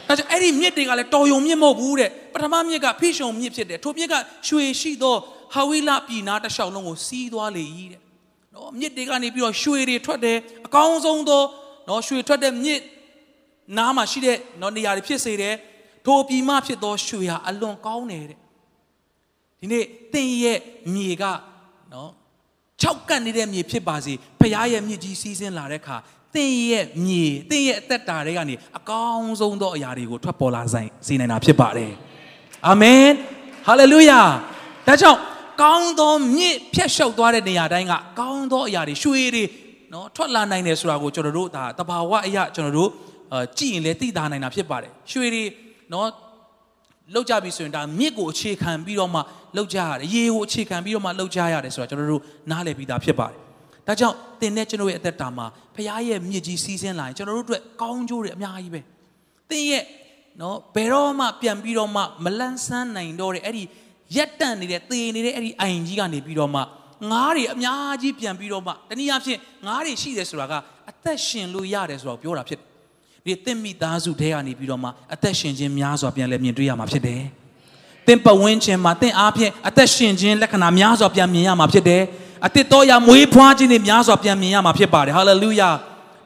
[0.08, 4.16] အဲကြောင့်အဲ့ဒီမြစ်တွေကလည်းတော်ယုံမြစ်မဟုတ်ဘူးတဲ့ပထမမြစ်ကဖိရှုံမြစ်ဖြစ်တယ်ထိုမြစ်က
[4.48, 5.16] ရွှေရှိသော
[5.54, 8.02] ဟာဝိလပြည်နာတစ်လျှောက်လုံးကိုစီးသွားလေ၏တဲ့
[8.56, 10.38] နော်မြစ်တွေကနေပြီးတော့ရွှေတွေထွက်တယ်
[10.68, 11.44] အကောင်းဆုံးသော
[11.90, 12.82] နော်ရွှေထွက်တဲ့မြစ်
[13.78, 15.56] နားမှာရှိတဲ့နော်နေရာတွေဖြစ်စေတယ်
[16.06, 18.40] ထိုပြည်မှဖြစ်သောရွှေဟာအလွန်ကောင်းတယ်တဲ့
[19.62, 20.60] ဒီနေ့သင်ရဲ့
[20.94, 21.24] မြေက
[21.94, 22.12] နော်
[22.82, 25.98] ၆ကတ်နေတဲ့မြေဖြစ်ပါစေဖရားရဲ့မြစ်ကြီးစီးဆင်းလာတဲ့အခါ
[26.36, 31.92] သင်ရဲ့မြေသင်ရဲ့အသက်တာတွေကနေအကောင်းဆုံးသောအရာတွေကိုထွက်ပေါ်လာဆိုင်စေနိုင်တာဖြစ်ပါတယ်
[32.68, 33.06] အာမင်
[33.68, 34.22] ဟာလေလုယာ
[34.88, 35.20] ဒါကြောင့်
[35.62, 39.44] ကောင်းသောမြစ်ဖြတ်လျှောက်သွားတဲ့နေရာတိုင်းကကောင်းသောအရာတွေရွှေတွေ
[39.94, 42.90] နော်ထွက်လာနိုင်တယ်ဆိုတာကိုကျွန်တော်တို့ဒါတဘာဝအရာကျွန်တော်တို့
[43.34, 45.44] အာကြည့်ရင်လည်းသိသာနိုင်တာဖြစ်ပါတယ်ရွှေတွေ
[45.94, 46.08] နော်
[47.14, 49.22] လောက်ကြပြီဆိုရင်ဒါမြစ်ကိုအခြေခံပြီးတော့မှ
[49.58, 53.38] လောက်ကြရတယ်ရေကိုအခြေခံပြီးတော့မှလောက်ကြရတယ်ဆိုတာကျွန်တော်တို့နားလည်ပြီးသားဖြစ်ပါတယ်
[53.88, 58.82] ဒါကြောင့်သင်နဲ့ကျွန်တော်ရဲ့အသက်တာမှာဖခင်ရဲ့မြစ်ကြီးစီးဆင်းလာရင်ကျွန်တော်တို့အတွက်ကောင်းကျိုးတွေအများကြီးပဲ
[59.50, 59.84] သင်ရဲ့
[60.42, 63.64] နော်ဘယ်တော့မှပြန်ပြီးတော့မှမလန်းဆန်းနိုင်တော့တဲ့အဲ့ဒီ
[64.16, 66.62] ရက်တန့်နေတဲ့သေနေတဲ့အဲ့ဒီအိမ်ကြီးကနေပြီးတော့မှ
[67.12, 70.54] ငားတွေအများကြီးပြန်ပြီးတော့မှတနည်းအားဖြင့်ငားတွေရှိတယ်ဆိုတာက
[70.90, 72.72] အသက်ရှင်လို့ရတယ်ဆိုတော့ပြောတာဖြစ်တယ်
[73.26, 77.41] ဒီသင်မိသားစုထဲကနေပြီးတော့မှအသက်ရှင်ခြင်းများစွာပြန်လဲမြင်တွေ့ရမှာဖြစ်တယ်သ
[78.12, 82.04] င်ပဝင်းခြင်းမှာသင်အားဖြင့်အသက်ရှင်ခြင်းလက္ခဏာများစွာပြန်မြင်ရမှာဖြစ်တယ်
[82.46, 85.70] အသစ်တော်ရမွေးဖွားခြင်းတွေများစွာပြန်မြင်ရမှာဖြစ်ပါတယ်ဟာလေလုယာ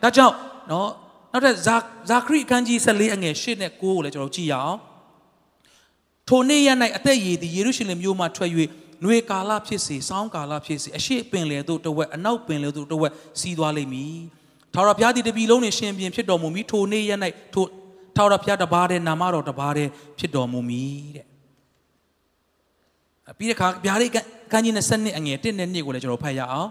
[0.02, 0.36] ဒါကြောင့်
[0.72, 0.90] နော်
[1.32, 1.76] နောက်ထပ်ဇာ
[2.10, 4.80] ဇာခရိအခန်းကြီး14အငယ်8နဲ့9ကိုလည်းကျွန်တော်ကြည့်ရအောင်
[6.30, 8.52] ထိုနေ့ရက်၌အသက်ရည်သည်ယေရုရှလင်မြို့မှထွက်၍
[9.04, 14.20] နှွေကာလဖြစ်စေစောင်းကာလဖြစ်စေအရှိပင်လေသို့တဝက်အနောက်ပင်လေသို့တဝက်စီးသွားလိမ့်မည်
[14.74, 17.20] ထာဝရဘုရားသည်တပြီလုံးနှင့်ရှင်ပြန်ဖြစ်တော်မူမည်ထိုနေ့ရက်၌
[17.54, 17.66] ထို
[18.16, 19.88] ထာဝရဘုရားတပါးတဲ့နာမတော်တပါးတဲ့
[20.20, 21.26] ဖြစ်တော်မူမည်တဲ့
[23.38, 24.12] ပြီးတဲ့အခါဗျာဒိတ်
[24.52, 26.70] ကန်းကြီး20အငယ်1နဲ့2ကိုလည်းကျွန်တော်ဖတ်ရအောင်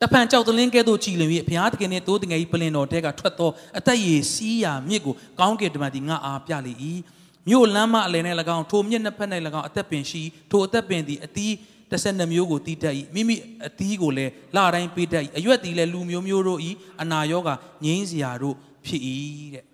[0.00, 6.72] တဖန်ကြောက်တလင်းကဲ့သို့ကြည်လင်၍ဘုရားသခင်နှင့်တိုးတငယ်ကြီးပလင်တော်တဲကထွက်သောအသက်ရည်စီးရာမြစ်ကိုကောင်းကင်တမန်သည်ငါအားပြလေ၏
[7.48, 8.22] မြို့လမ်းမအလယ်၌၎
[8.56, 11.52] င်းထိုမြစ်နှစ်ဖက်၌၎င်းအသက်ပင်ရှိထိုအသက်ပင်သည်အသီး
[11.90, 16.60] 12မျိုးကိုတီးတတ်၏မိမိအသီးကိုလည်းလတိုင်းပေးတတ်၏အရွက်သည်လည်းလူမျိုးမျိုးတို့၏
[17.02, 19.02] အနာရောဂါငြိမ်းစရာတို့ဖြစ်၏
[19.54, 19.64] တဲ့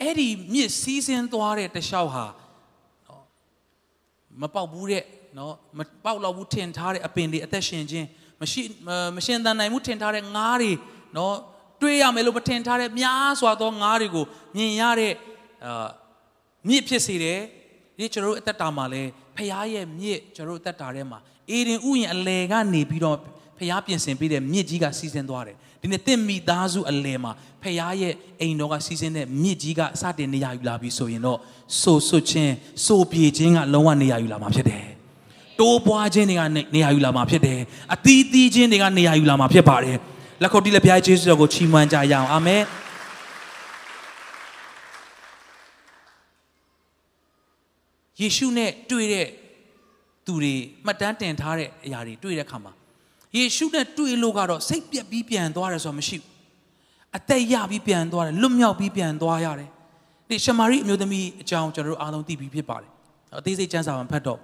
[0.00, 2.24] အဲ့ဒီမြစ်စီးဆင်းသွားတဲ့တလျှောက်ဟာ
[4.40, 5.04] မပေါက်ဘူးတဲ့
[5.38, 8.06] နော်မပေါက်တော့ဘူးထင်ထားတဲ့အပင်တွေအသက်ရှင်ခြင်း
[8.40, 8.62] မရှိ
[9.16, 10.72] မရှင်သန်နိုင်မှုထင်ထားတဲ့ငါးတွေ
[11.16, 11.36] နော်
[11.80, 14.24] တွေးရမယ်လို့မထင်ထားတဲ့များစွာသောငါးတွေကို
[14.56, 15.14] မြင်ရတဲ့
[15.64, 15.88] အာ
[16.68, 17.40] မြစ်ဖြစ်စေတယ်
[17.96, 19.02] ဒီကျွန်တော်တို့အသက်တာမှာလဲ
[19.36, 21.18] ဖခင်ရဲ့မြစ်ကျွန်တော်တို့အသက်တာထဲမှာ
[21.50, 23.16] အေဒင်ဥယျာဉ်အလယ်ကနေပြီးတော့
[23.58, 31.38] ဖခင်ပြင်ဆင်ပေးတဲ့မြစ်ကြီးကစီးဆင်းသွားတယ် ဒီနေ့တင့်မိသားစုအလယ်မှာဖခင်ရဲ့အိမ်တော်ကစီးဆင်းတဲ့မြစ်ကြီးကစတင်နေရယူလာပြီဆိုရင်တော့
[31.80, 32.54] ဆိုဆွချင်း
[32.86, 34.84] ဆိုပြေခြင်းကလုံးဝနေရယူလာမှာဖြစ်တယ်
[35.60, 36.42] တိုးပွားခြင်းတွေက
[36.74, 37.60] နေရယူလာမှာဖြစ်တယ်
[37.94, 39.96] အသီးသီးခြင်းတွေကနေရယူလာမှာဖြစ်ပါတယ်
[40.42, 42.62] လက်ခုပ်တီးလက်ဖျားယေရှုတော်ကိုချီးမွမ်းကြရအောင်အာမင်
[48.20, 49.28] ယေရှုနဲ့တွေ့တဲ့
[50.26, 50.54] သူတွေ
[50.86, 52.72] မှတ်တမ်းတင်ထားတဲ့အရာတွေတွေ့တဲ့အခါမှာ
[53.36, 56.28] ယေရှုနဲ့တွေ့လို့ကတော့စိတ်ပြက်ပြီးပြန်သွားတယ်ဆိုတာမရှိဘူး
[57.16, 59.68] အသက်ရပြီးပြန်သွားတယ်လွတ်မြောက်ပြီးပြန်သွားရတယ်
[60.28, 62.90] ဒီရှမာရိအမျိုးသမီးအကြောင်းကျွန်တော်တို့အားလုံးသိပြီးဖြစ်ပါတယ်
[63.38, 64.38] အသေးစိတ်စမ်းစာမှာဖတ်တော့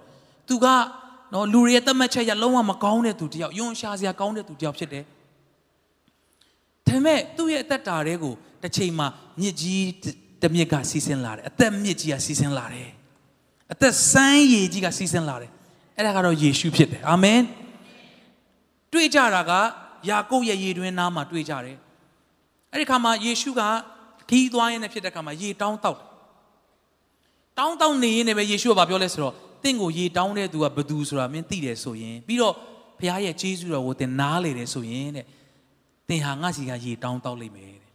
[0.47, 0.65] သူက
[1.33, 5.03] နော်လူတွေရဲ့သတ်မှတ်ချက်ရလုံးဝမကောင်းတဲ့သူတယောက်ယွန်ရှာစရာကောင်းတဲ့သူတယောက်ဖြစ်တယ်
[6.87, 9.07] ဒါပေမဲ့သူ့ရဲ့အသက်တာတွေကိုတစ်ချိန်မှာ
[9.41, 9.85] မြစ်ကြီး
[10.41, 12.89] တစ်မြစ်ကစီးဆင်းလာတယ်အသက်မြစ်ကြီးကစီးဆင်းလာတယ်
[13.73, 15.51] အသက်ဆန်းရည်ကြီးကစီးဆင်းလာတယ်
[15.97, 17.39] အဲ့ဒါကတော့ယေရှုဖြစ်တယ်အာမင်
[18.93, 19.51] တွေ့ကြတာက
[20.09, 21.77] ယာကုပ်ရဲ့ရေတွင်းနားမှာတွေ့ကြတယ်
[22.71, 23.61] အဲ့ဒီခါမှာယေရှုက
[24.29, 25.99] ခီးသွားရင်းနဲ့ဖြစ်တဲ့ခါမှာရေတောင်းတောက်
[27.57, 32.55] တောင်းတောင်းနေရင်းနဲ့ပဲယေရှုကပြောလဲဆိုတော့တင့်ကိုရေတောင်းတဲ့သူကဘသူဆိုတာမင်းသိတယ်ဆိုရင်ပြီးတော့
[32.99, 35.25] ဘုရားရဲ့ကျေးဇူးတော်ကိုသင်နားလေတယ်ဆိုရင်တဲ့
[36.09, 37.91] သင်ဟာငါစီကရေတောင်းတောက်လိမ့်မယ်တဲ့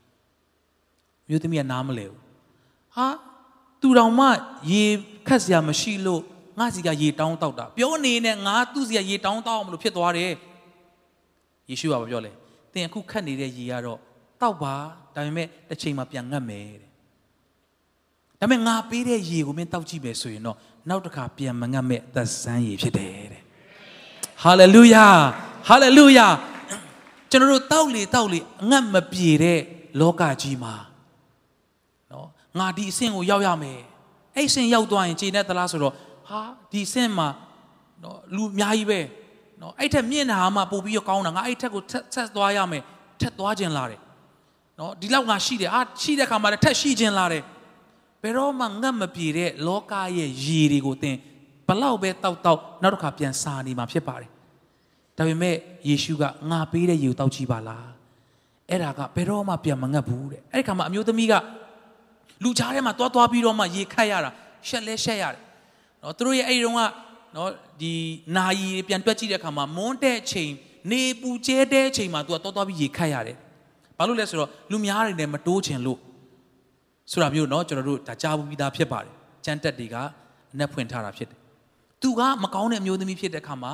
[1.28, 2.20] မြို့သမီးကနားမလဲဘူး
[2.96, 3.06] ဟာ
[3.80, 4.26] သူတော်မှ
[4.72, 4.82] ရေ
[5.28, 6.22] ခတ်စရာမရှိလို့
[6.58, 10.30] ငါစီကရေတောင်းတောက်တာပြောနေနဲ့ငါသူ့စီကရေတောင်းတောက်အောင်မလို့ဖြစ်သွားတယ်
[11.70, 12.32] ယေရှုကပြောလဲ
[12.72, 13.98] သင်အခုခတ်နေတဲ့ရေကတော့
[14.40, 14.74] တောက်ပါ
[15.14, 16.90] ဒါပေမဲ့တစ်ချိန်မှာပြန်ငတ်မယ်တဲ့
[18.40, 20.56] ဒါပေမဲ့ငါပေးတဲ့ရေကိုမင်းတောက်ကြည့်ပဲဆိုရင်တော့
[20.88, 23.42] နောက်တစ်ခါပြန်မငတ်မဲ့သက်ဆန်းရေဖြစ်တယ်တဲ့
[24.42, 25.06] ဟာလေလုယာ
[25.68, 26.26] ဟာလေလုယာ
[27.30, 29.60] ကျွန်တော်တို့တောက်လေတောက်လေအငတ်မပြေတဲ့
[30.00, 30.74] လောကကြီးမှာ
[32.10, 33.80] နော်ငါဒီအဆင့်ကိုရောက်ရမယ်
[34.34, 35.94] အဲ့အဆင့်ရောက်သွားရင်ခြေနဲ့သလားဆိုတော့
[36.28, 36.40] ဟာ
[36.72, 37.28] ဒီအဆင့်မှာ
[38.02, 39.00] နော်လူအများကြီးပဲ
[39.64, 42.82] နော်အဲ့ထက်မြင့်တာမှပို့ပြီးတော့ကောင်းတာငါအဲ့ထက်ကိုထက်ဆက်သွားရမယ်
[43.20, 44.00] ထက်သွားခြင်းလာတယ်
[44.78, 47.42] နော်ဒီလောက်ငါရှိတယ်အာရှိတဲ့ခါမှာလည်းထက်ရှိခြင်းလာတယ်
[48.22, 51.16] ဘယ်တော့မှငတ်မပြေတဲ့လောကရဲ့ရေတွေကိုသင်
[51.68, 54.30] ဘလောက်ပဲတောက်တောက်နောက်တစ်ခါပြန်စာနေမှာဖြစ်ပါတယ်
[55.16, 55.54] ဒါပေမဲ့
[55.88, 57.88] ယေရှုကငါပေးတဲ့ရေကိုတောက်ကြည့်ပါလား
[58.70, 61.34] အဲ့ဒါကဘယ်တော့မှပြန်မငတ်ဘူးတဲ့အဲ့ဒီခါမှာအမျိုးသမီးက
[62.42, 64.30] လူချားထဲမှာတွားတွားပြီးတော့မှရေခတ်ရတာ
[64.68, 65.42] ရှက်လဲရှက်ရတယ်
[66.02, 66.80] နော်သူတို့ရဲ့အဲ့ဒီတော့က
[67.35, 67.49] နော်
[67.81, 67.93] ဒီ
[68.37, 70.51] နာယီပြန်တွက်ကြည့်တဲ့အခါမှာမွန်းတဲ့ချိန်
[70.91, 73.37] နေပူကျဲတဲ့ချိန်မှာသူကတွားတွားပြီးရေခတ်ရတယ်
[73.97, 75.99] ဘာလို့လဲဆိုတော့လူများတွေနဲ့မတိုးချင်လို့
[77.11, 79.13] ဆိုတာမျိုးเนาะကျွန်တော်တို့ဒါကြားဘူးပြီးသားဖြစ်ပါတယ်
[79.45, 79.95] ကျမ်းတက်တွေက
[80.53, 81.37] အနက်ဖွင့်ထားတာဖြစ်တယ်
[82.01, 83.71] သူကမကောင်းတဲ့အမျိုးသမီးဖြစ်တဲ့အခါမှာ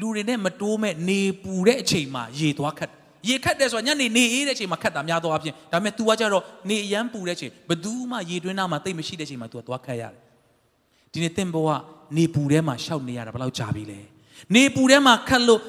[0.00, 2.90] လူတွေနဲ့မတိုးမဲ့နေပူတဲ့အချိန်မှာရေသွားခတ်
[3.28, 10.20] ရေခတ်တယ်ဆိုတာညနေနေအေးတဲ့အချိန်မှာခတ်တာများသောအားဖြင့်ဒါပေမဲ့ तू ကကြတော့နေအရန်ပူတဲ့အချိန်ဘယ်သူမှရေတွင်းသားမှာတိတ်မရှိတဲ့အချိန်မှာ तू ကသွားခတ်ရတယ်
[11.12, 11.68] ဒီနေ့သင်ဘဝ
[12.16, 14.00] နေပူထဲမှာရှောက်နေရတာဘယ်လောက်ကြာပြီလဲ
[14.54, 15.60] နေပူထဲမှာခတ်လို့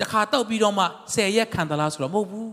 [0.00, 2.50] တခါတောက်ပြီးတော့မှ10ရက်ခံသလားဆိုတော့မဟုတ်ဘူး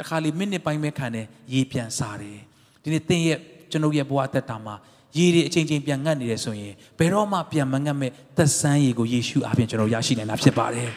[0.00, 2.38] တခါလေမိနစ်ပိုင်းပဲခံတယ်ရေပြန်စားတယ်
[2.82, 3.38] ဒီနေ့သင်ရဲ့
[3.70, 4.74] ကျွန်ုပ်ရဲ့ဘဝအသက်တာမှာ
[5.18, 10.90] ရေတွေအချိန်ချင်းပြန်ငတ်နေတယ်ဆိုရင်ဘယ်တော့မှပြန်မငတ်မဲ့သက်ဆန်းရေကိုယေရှုအားဖြင့်ကျွန်တော်ရရှိနိုင်တာဖြစ်ပါတယ်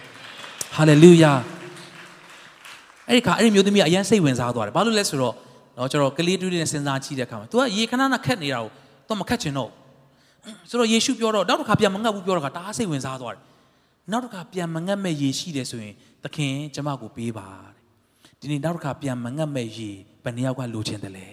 [0.75, 1.33] ဟာလေလုယာ
[3.07, 5.35] အဲ့ဒီခါအဲ့ဒီမျိုးသမီးကအရင်စိတ်ဝင်စားသွားတယ်ဘာလို့လဲဆိုတော့
[5.75, 8.71] เนาะကျွန်တော်ကလေးတူးလေးနဲ့စဉ်းစားကြည့်တဲ့အခါမှာ तू ကရေခဏခဏခက်နေတာကို
[9.07, 9.69] तू မခက်ချင်တော့
[10.70, 13.42] ဆိုတော့ယေရှုပြောတော့နောက်တစ်ခါပြန်မငတ်ဘူးပြောတော့ကတအားစိတ်ဝင်စားသွားတယ်
[14.12, 19.90] နောက်တစ်ခါပြန်မငတ်မဲ့ရေရှိတယ်ဆိုရင်သခင်ကျမကိုပေးပါတဲ့ဒီနေ့နောက်တစ်ခါပြန်မငတ်မဲ့ရေ
[20.24, 21.28] ဘယ်နှယောက်ကလိုချင်တယ်လဲ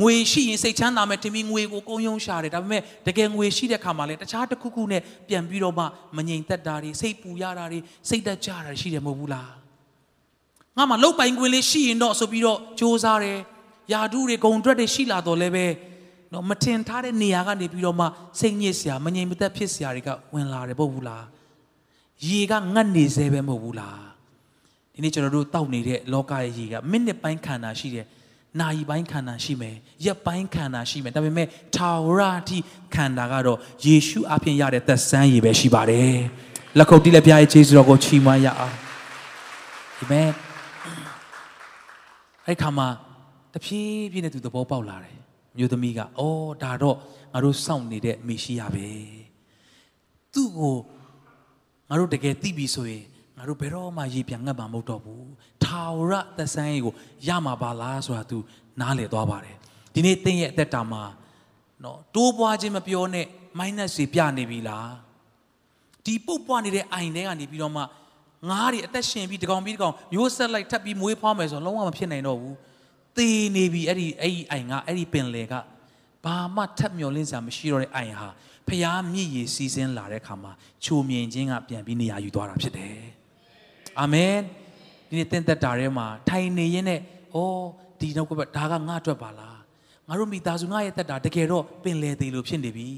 [0.00, 5.84] ငွေရှိရင်စိတ်ချမ်းသာမယ်ထင်ပြီးငွေကိုကုန်ယုံရှာတယ်ဒါပေမဲ့တကယ်ငွေရှိတဲ့ခါမှာလည်းတခြားတစ်ခုခုနဲ့ပြန်ပြီးတော့မှ
[6.16, 9.52] မငြိမ်သက်တာတွေစိတ်ပူရတာတွေစိတ်သက်ကြတာရှိတယ်မဟုတ်ဘူးလား
[10.76, 13.38] ငါမှလုတ်ပိုင်ခွင့်လေးရှိရင်တော့ဆိုပြီးတော့စ조사တယ်
[13.92, 15.66] ယာဒူးတွေဂုံတွက်တွေရှိလာတော့လည်းပဲ
[16.32, 18.06] နော်မထင်ထားတဲ့နေရာကနေပြီးတော့မှ
[18.40, 21.24] စိတ်ညစ်စရာမငြိမ်မသက်ဖြစ်စရာတွေကဝင်လာတယ်မဟုတ်ဘူးလား
[22.26, 24.00] ရေကငတ်နေစေပဲမဟုတ်ဘူးလား
[24.92, 28.06] ဒီနေ့ကျွန်တော်တို့တောက်နေတဲ့လောကရဲ့ရေကမိနစ်ပိုင်းခန္ဓာရှိတယ်
[28.60, 32.58] နာရီပိုင်းခန္ဓာရှိမယ်ရက်ပိုင်းခန္ဓာရှိမယ်ဒါပေမဲ့ထာဝရအထိ
[32.94, 36.18] ခန္ဓာကတော့ယေရှုအဖင်ရတဲ့သက်ဆန်းရည်ပဲရှိပါတယ်
[36.78, 38.76] လက်ခုပ်တီးလက်ပြားရဲ့ခြေစွတော်ကိုချီးမွမ်းရအောင်
[39.98, 40.30] အာမင်
[42.46, 42.88] အဲ့ခါမှာ
[43.54, 45.17] တဖြည်းဖြည်းနဲ့သူသဘောပေါက်လာတယ်
[45.58, 46.96] မြို့သမီးကအော်ဒါတော့
[47.32, 48.88] ငါတို့စောင့်နေတဲ့မေရှိယပဲ
[50.32, 50.76] သူ့ကို
[51.88, 53.04] ငါတို့တကယ်သိပြီဆိုရင်
[53.36, 55.28] ငါတို့ဘယ်တော့မှရေပြန်ငတ်မှာမဟုတ်တော့ဘူး
[55.64, 56.94] ထာဝရသက်ဆိုင်ကို
[57.28, 58.38] ရမှာပါလားဆိုတာ तू
[58.80, 59.56] နားလည်သွားပါတယ်
[59.94, 61.02] ဒီနေ့တင်းရဲ့အသက်တာမှာ
[61.84, 63.26] နော်တိုးပွားခြင်းမပြောနဲ့
[63.58, 64.90] minus တွေပြနေပြီလား
[66.04, 67.82] ဒီပုတ်ပွားနေတဲ့အိုင်တွေကနေပြီးတော့မှ
[68.50, 72.54] ငါးတွေအသက်ရှင်ပြီးတကောင်ပြီးတကောင်မျိုးဆက်လိုက်ထပ်ပြီးမွေးဖွားမယ်ဆိုတော့လုံးဝမဖြစ်နိုင်တော့ဘူး
[73.18, 75.54] သေနေပြီအဲ့ဒီအဲ့ဒီအိုင်ကအဲ့ဒီပင်လေက
[76.24, 78.28] ဘာမှထပ်မျောလင်းစရာမရှိတော့တဲ့အိုင်ဟာ
[78.68, 80.52] ဖျားမြည်ရည်စီးစင်းလာတဲ့ခါမှာ
[80.84, 82.98] ချိုမြင်ခြင်းကပြန်ပြီးနေရာယူသွားတာဖြစ်တယ်
[84.00, 84.34] အာမင်
[85.08, 87.00] ဒီနေ့တင့်သက်တာထဲမှာထိုင်နေရင်နဲ့
[87.36, 87.38] ဩ
[88.00, 89.58] ဒီနောက်ကဒါကငါ့အတွက်ပါလား
[90.08, 92.88] ငါတို့မိသားစုငါရဲ့သက်တာတကယ်တော့ပင်လေသေးလို့ဖြစ်နေပြီ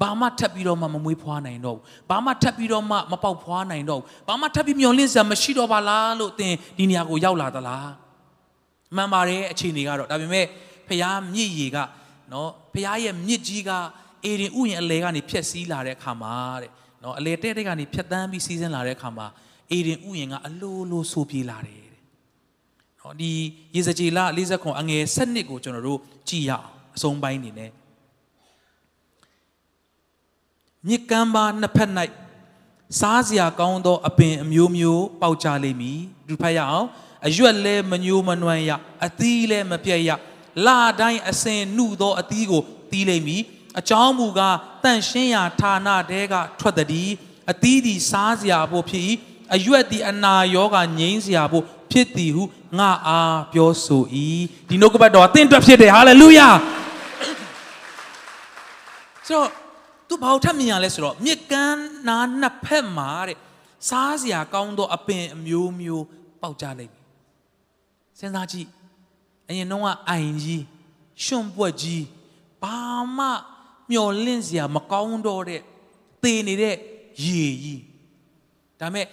[0.00, 7.88] ဘာမှထပ်ပြီးတော့မှမမွေးဖွားနိုင်တော့ဘူးဘာမှထပ်ပြီးတော့မှမပေါက်ဖွားနိုင်တော့ဘူးဘာမှထပ်ပြီးမျောလင့်စရာမရှိတော့ပါလားလို့သင်ဒီနေရာကိုရောက်လာသလား
[8.96, 10.46] မှန်ပါတယ်အခြေအနေကတော့ဒါပေမဲ့
[10.88, 11.78] ဖျားမြစ်ရည်က
[12.32, 13.70] နော်ဖျားရဲ့မြစ်ကြီးက
[14.24, 16.70] အေရင်ဥယျာဉ်အလဲကနေဖြက်စီးလာတဲ့အခါမှာတဲ့
[17.02, 19.26] နော်အလဲတဲ့တဲ့ကနေဖြက်တန်းပြီးစီးဆင်းလာတဲ့အခါမှာ
[19.72, 22.02] အေရင်ဥယျာဉ်ကအလိုလိုဆိုပြေးလာတယ်တဲ့
[23.00, 23.32] နော်ဒီ
[23.74, 27.70] ရေစကြည်လ40ခွန်အငယ်7ကိုကျွန်တော်တို့ကြည့်ရအောင်အဆုံးပိုင်းနေနဲ့
[30.88, 31.90] မြစ်ကမ်းပါနှစ်ဖက်၌
[33.00, 36.88] စားစရာကောင်းသောအပင်အမျိုးမျိုးပေါက်ကြလိမ့်မည်လူဖတ်ရအောင်
[37.26, 38.70] အရွက်လဲမညိုးမနွမ်းရ
[39.06, 40.10] အသီးလဲမပြတ်ရ
[40.66, 43.42] လာတိုင်းအစင်နှုသောအသီးကိုတီးလိမ့်မည်
[43.78, 47.10] အကြောင်းမူကားတန့်ရှင်းရာဌာနတဲကထွက်သည်
[47.50, 49.04] အသီးသည်စားစရာဖို့ဖြစ်၏
[49.54, 52.42] အရွက်သည်အနာရောဂါငြိမ်းစရာဖို့ဖြစ်သည်ဟု
[52.78, 54.04] ငါအားပြောဆို၏
[54.68, 56.48] ဒီနှုတ်ကပတ်တော်အသင်အတွက်ဖြစ်တယ်ဟာလေလုယာ
[59.26, 59.48] ဆိုတော့
[60.08, 63.38] သူဘာလို့ထပ်မြင်ရလဲဆိုတော့မြစ်ကမ်းနားနှစ်ဖက်မှာတဲ့
[63.88, 66.04] စားစရာကောင်းသောအပင်အမျိုးမျိုး
[66.42, 67.01] ပေါက်ကြလိမ့်မယ်
[68.22, 68.68] စဉ်းစားကြည့်
[69.48, 70.64] အရင်တော့ကအိုင်ကြီး
[71.24, 72.04] ရွှွန့်ပွက်ကြီး
[72.62, 72.78] ဘာ
[73.16, 73.26] မှ
[73.90, 75.60] မျော်လင့်စရာမကောင်းတော့တဲ့
[76.22, 76.76] သေနေတဲ့
[77.22, 77.82] ရေကြီး
[78.80, 79.06] ဒါမဲ့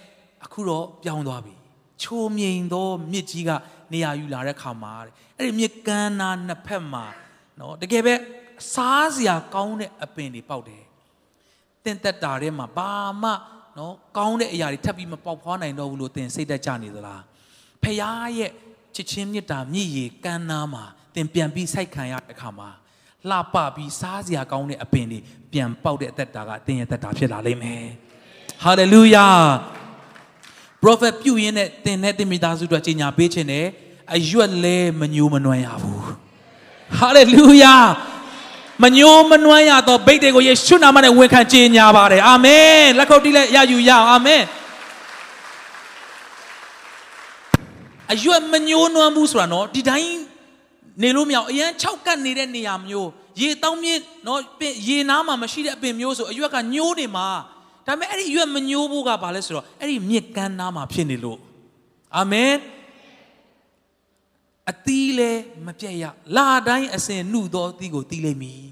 [0.44, 1.54] အခုတော့ပြောင်းသွားပြီ
[2.02, 3.50] ချိုမြိန်သောမြစ်ကြီးက
[3.92, 7.04] နေရာယူလာတဲ့ခါမှာတဲ့အဲ့ဒီမြစ်ကမ်းနားနှစ်ဖက်မှာ
[7.58, 8.14] နော်တကယ်ပဲ
[8.74, 10.84] စားစရာကောင်းတဲ့အပင်တွေပေါက်တယ်
[11.84, 12.92] တင့်သက်တာထဲမှာဘာ
[13.22, 13.30] မှ
[13.78, 17.22] နော်ကောင်းတဲ့အရာတွေထပ်ပြီးမပေါက်ဖွားနိုင်တော့ဘူးလို့သင်စိတ်သက်ကြနေသလား
[17.82, 17.96] ဖခင်
[18.38, 18.50] ရဲ့
[18.94, 22.68] ချစ်ချင်းမေတ္တာမြည်ရကမ်းနားမှာသင်ပြန်ပြီးစိုက်ခံရတဲ့အခါမှာ
[23.30, 25.18] လှပပြီးစားစရာကောင်းတဲ့အပင်တွေ
[25.52, 27.84] ပြန်ပေါက်တဲ့အသက်တာကသင်ရဲ့သက်တာဖြစ်လာလိမ့်မယ်
[28.64, 29.26] ဟာလေလုယာ
[30.82, 33.66] prophet ပြုရင်းနဲ့သင်နဲ့သင်မိသားစုတို့ကြီးညာပေးခြင်းနဲ့
[34.16, 36.04] အရွက်လဲမညိုးမနွမ်းရဘူး
[36.98, 37.76] ဟာလေလုယာ
[38.82, 44.42] မညိုးမနွမ်းရတော့ဗိတ်တွေကိုယေရှုနာမနဲ့ဝန်ခံကြီးညာပါတယ်အာမင်လက်ခုပ်တီးလက်ရယူရအောင်အာမင်
[48.12, 50.20] အရွက်မညိုးနွမ်းဘူးဆိုတာနော်ဒီတိုင်း
[51.02, 53.08] နေလို့မရအောင်အရန်၆ကတ်နေတဲ့နေရာမျိုး
[53.40, 54.40] ရေတောင်းမြင့်နော်
[54.88, 57.28] ရေနားမှာမရှိတဲ့အပင်မျိုးဆိုအရွက်ကညိုးနေမှာ
[57.86, 61.38] ဒါပေမဲ့အဲ့ဒီအရွက်မညိုးဖို့ကဘာလဲဆိုတော့အဲ့ဒီမြစ်ကမ်းနားမှာဖြစ်နေလို့
[62.16, 62.52] အာမင်
[64.70, 65.30] အသီးလဲ
[65.66, 66.04] မပြတ်ရ
[66.36, 68.62] လာတိုင်းအစဉ်နှုသောအသီးကိုတီးလိမ့်မည်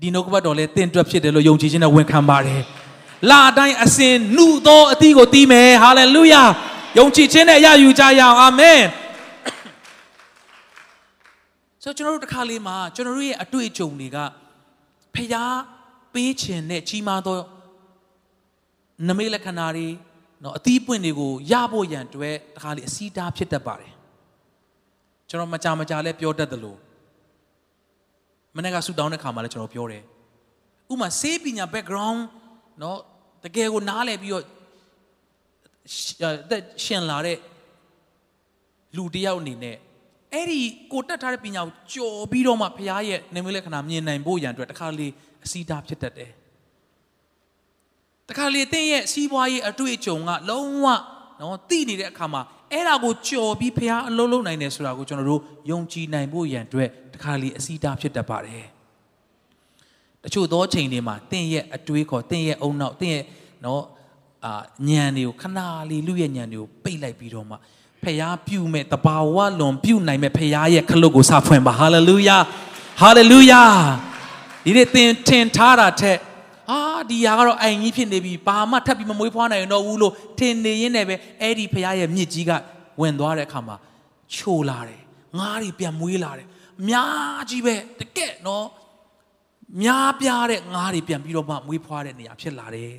[0.00, 2.62] ဒီနှုတ်ကပတ်တော်လဲတင့်တွက်ဖြစ်တယ်လို့ယုံကြည်ခြင်းနဲ့ဝန်ခံပါတယ်
[3.30, 6.42] လာတိုင်းအစဉ်နှုသောအသီးကိုတီးမယ်ဟာလေလုယာ
[6.98, 8.82] ယုံကြည်ခြင်းနဲ့ရယူကြရအောင်အာမင်
[11.82, 14.18] ဆိုကျွန်တော်တို့တစ်ခါလေးမှာကျွန်တော်တို့ရဲ့အတွေ့အကြုံတွေက
[15.14, 15.58] ဖျား
[16.14, 17.38] ပေးခြင်းနဲ့ကြီးမားသော
[19.08, 19.88] နမိတ်လက္ခဏာတွေ
[20.42, 23.92] နော်အသီးပွင့်တွေကိုရဖို့ရန်အတွက်တစ်ခါလေးအစီးတားဖြစ်တတ်ပါတယ်
[25.28, 26.78] ကျွန်တော်မကြမကြလဲပြောတတ်တယ်လို့
[28.56, 30.02] မနေ့ကဆူတောင်းတဲ့ခါမှာလည်းကျွန်တော်ပြောတယ်
[30.92, 32.20] ဥမာစေးပညာ background
[32.82, 32.98] နော်
[33.44, 34.44] တကယ်ကိုနားလည်ပြီးတော့
[36.84, 37.38] ရှင်လာတဲ့
[38.96, 39.76] လူတယောက်အနေနဲ့
[40.34, 40.60] အဲ့ဒီ
[40.92, 45.08] ကိုတက်ထားတဲ့ပညာကိုကြော်ပြီးတော့မှဘုရားရဲ့နေမလက္ခဏာမြင်နိုင်ဖို့ရန်အတွက်တစ်ခါလေ
[45.44, 46.30] အစီးတားဖြစ်တတ်တယ်
[48.28, 50.86] တခါလေတင်းရဲ့စီးပွားရေးအတွေ့အကြုံကလုံးဝ
[51.40, 58.66] နော်သိနေတဲ့အခါမှာအဲ့ဒါကိုကြော်ပြီးဖះအလုံးလုံးနိုင်တယ်ဆိုတာကိုကျွန်တော်တို့ယုံကြည်နိုင်ဖို့ရန်အတွက်တခါလေအစီးတားဖြစ်တတ်ပါတယ်
[60.24, 63.24] တချို့သောချိန်တွေမှာတင်းရဲ့အတွေးခေါ်တင်းရဲ့အုံနောက်တင်းရဲ့
[63.64, 63.82] နော်
[64.44, 67.56] အာညံတွေကိုခဏလေးလူရဲ့ညံတွေကိုပိတ်လိုက်ပြီးတော့မှ
[68.04, 72.36] ဖះပြုမဲ့တဘာဝလွန်ပြုနိုင်မဲ့ဖះရဲ့ခလုတ်ကိုစဖွင့်ပါဟာလေလုယာ
[73.00, 73.62] ဟာလေလုယာ
[74.64, 76.18] ဒီနေ့သင်ထင်ထားတာထက်
[76.70, 82.50] အာဒီຢာကတော့အိုင်ကြီးဖြစ်နေပြီဘာမှထပ်ပြီးမမွေးဖွားနိုင်တော့ဘူးလို့ထင်နေရင်းနဲ့ပဲအဲ့ဒီဖခင်ရဲ့မြစ်ကြီးက
[83.00, 83.76] ဝင်သွားတဲ့အခါမှာ
[84.34, 85.02] ချိုလာတယ်
[85.38, 86.46] ငားတွေပြန်မွေးလာတယ်
[86.88, 88.66] များကြီးပဲတကက်နော်
[89.82, 92.92] များပြားတဲ့ငားတွေပြန်ပြီးတော့မှမွေးဖွားတဲ့နေရာဖြစ်လာတယ်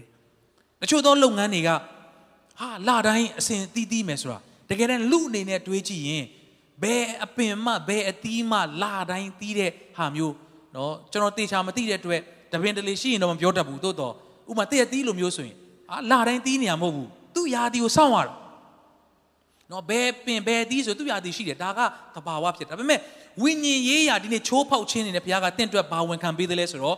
[0.81, 1.71] တချို့သောလုပ်ငန်းတွေက
[2.61, 4.39] ဟာလာတိုင်းအစဉ်တီးတီးမယ်ဆိုတာ
[4.71, 6.25] တကယ်တမ်းလူအနေနဲ့တွေးကြည့်ရင်
[6.83, 10.35] ဘယ်အပင်မှဘယ်အသီးမှလာတိုင်းတီးတဲ့ဟာမျိုး
[10.75, 12.21] เนาะကျွန်တော်တေချာမသိတဲ့အတွက်
[12.53, 14.15] တပင်တလေရှိရင်တော့မပြောတတ်ဘူးတိုးတော့
[14.51, 15.57] ဥမာတည့်ရသီးလိုမျိုးဆိုရင်
[15.91, 18.33] အာလာတိုင်းသီးနေရမဟုတ်ဘူးသူ့ယာတီကိုစောင့်ရတာ
[19.71, 21.81] နော်ဘယ်ပင်ဘယ်သီးဆိုသူ့ယာတီရှိတယ်ဒါက
[22.15, 23.01] သဘာဝဖြစ်ဒါပေမဲ့
[23.43, 26.97] ဝိညာဉ်ရေးရာဒီနေ့ချိုးဖောက်ခြင်းနေတဲ့ဘုရားကတင့်အတွက်ဘာဝန်ခံပေးသလဲဆိုတော့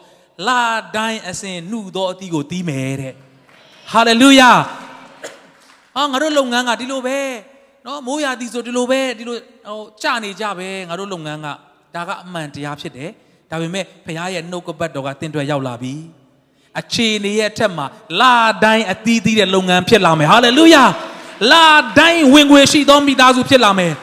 [0.48, 0.62] လာ
[0.96, 3.14] တိုင်းအစဉ်နှုသောအသီးကိုတီးမယ်တဲ့
[3.93, 4.51] ဟာလေလုယာ
[5.95, 7.17] ဟာငါတို့လုပ်ငန်းကဒီလိုပဲ
[7.85, 11.47] နော်မိုးရာသီဆိုဒီလိုပဲဒီလိုဟိုကြနေကြပဲငါတို့လုပ်ငန်းက
[11.95, 13.09] ဒါကအမှန်တရားဖြစ်တယ်
[13.51, 15.93] ဒါပေမဲ့ဖခင်ရဲ့နှုတ်ကပတ်တော်ကတင့်အတွက်ရောက်လာပြီ
[16.79, 17.85] အခြေအနေရဲ့အထက်မှာ
[18.21, 20.83] လာတိုင်းအသီးသီးတဲ့လုပ်ငန်းဖြစ်လာမယ်ဟာလေလုယာ
[21.51, 21.65] လာ
[21.99, 23.93] တိုင်းဝင်ငွေရှိသောမိသားစုဖြစ်လာမယ်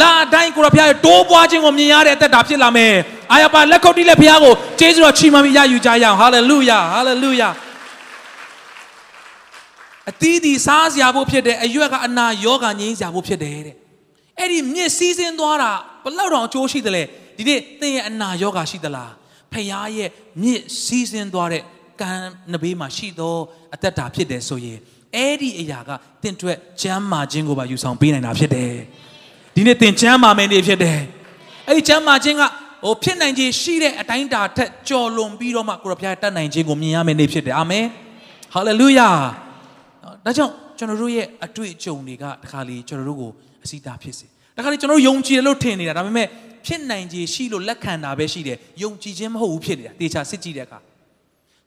[0.00, 2.94] လာတိုင်းကိုရဖခင်ရဲ့တိုးပွားခြင်းကိုမြင်ရတဲ့အသက်တာဖြစ်လာမယ်
[3.32, 7.48] အာရပါလက်ခုပ်တီးလက်ဖခင်ကိုကျေးဇူးတော်ချီးမွမ်းပြီးရယူကြရအောင်ဟာလေလုယာဟာလေလုယာ
[10.10, 13.76] အသီးသီးစားစရာဖို့ဖြစ်တယ်အရွက်ကအနာယောဂငြိမ်းစရာဖို့ဖြစ်တယ်တဲ့
[14.38, 15.72] အဲ့ဒီမြစ်စည်းစင်းသွားတာ
[16.04, 17.02] ဘလောက်တောင်အကျိုးရှိတယ်လဲ
[17.36, 19.12] ဒီနေ့သင်ရဲ့အနာယောဂါရှိသလား
[19.52, 20.10] ဖခင်ရဲ့
[20.42, 21.62] မြစ်စီးဆင်းသွားတဲ့
[22.00, 22.10] ကံ
[22.52, 23.34] နဘေးမှာရှိသော
[23.74, 24.78] အသက်တာဖြစ်တယ်ဆိုရင်
[25.16, 25.90] အဲ့ဒီအရာက
[26.22, 28.72] သင်အတွက်ချမ်းမာခြင်းကိုပါယူဆောင်ပေးနိုင်တာဖြစ်တယ်
[29.54, 30.98] ဒီနေ့သင်ချမ်းမာမယ်နေဖြစ်တယ်
[31.66, 32.42] အဲ့ဒီချမ်းမာခြင်းက
[32.84, 37.88] ဟိုဖြစ်နိုင်ခြင်းရှိတဲ့အတိုင်းတာထက်ကြော်လွန်ပြီးတော့မှကိုရဖျားတတ်နိုင်ခြင်းကိုမြင်ရမယ်နေဖြစ်တယ်အာမင်ဟ
[38.54, 39.10] ဟာလေလုယာ
[40.26, 43.30] ဒါကြောင့်ကျွန်တော်တို့ရဲ့အတွေ့အကြုံတွေကတခါလေကျွန်တော်တို့ကို
[43.64, 46.26] အစီတာဖြစ်စေတခါလေကျွန်တော်တို့ယုံကြည်တယ်လို့ထင်နေတာဒါပေမဲ့
[46.66, 50.78] ဖြစ်နိုင်ခြေရှိလို့လက်ခံတာပဲရှိတယ်ယုံကြည်ခြင်းမဟုတ်ဘူးဖြစ်နေတာတေချာစစ်ကြည့်တဲ့အခါ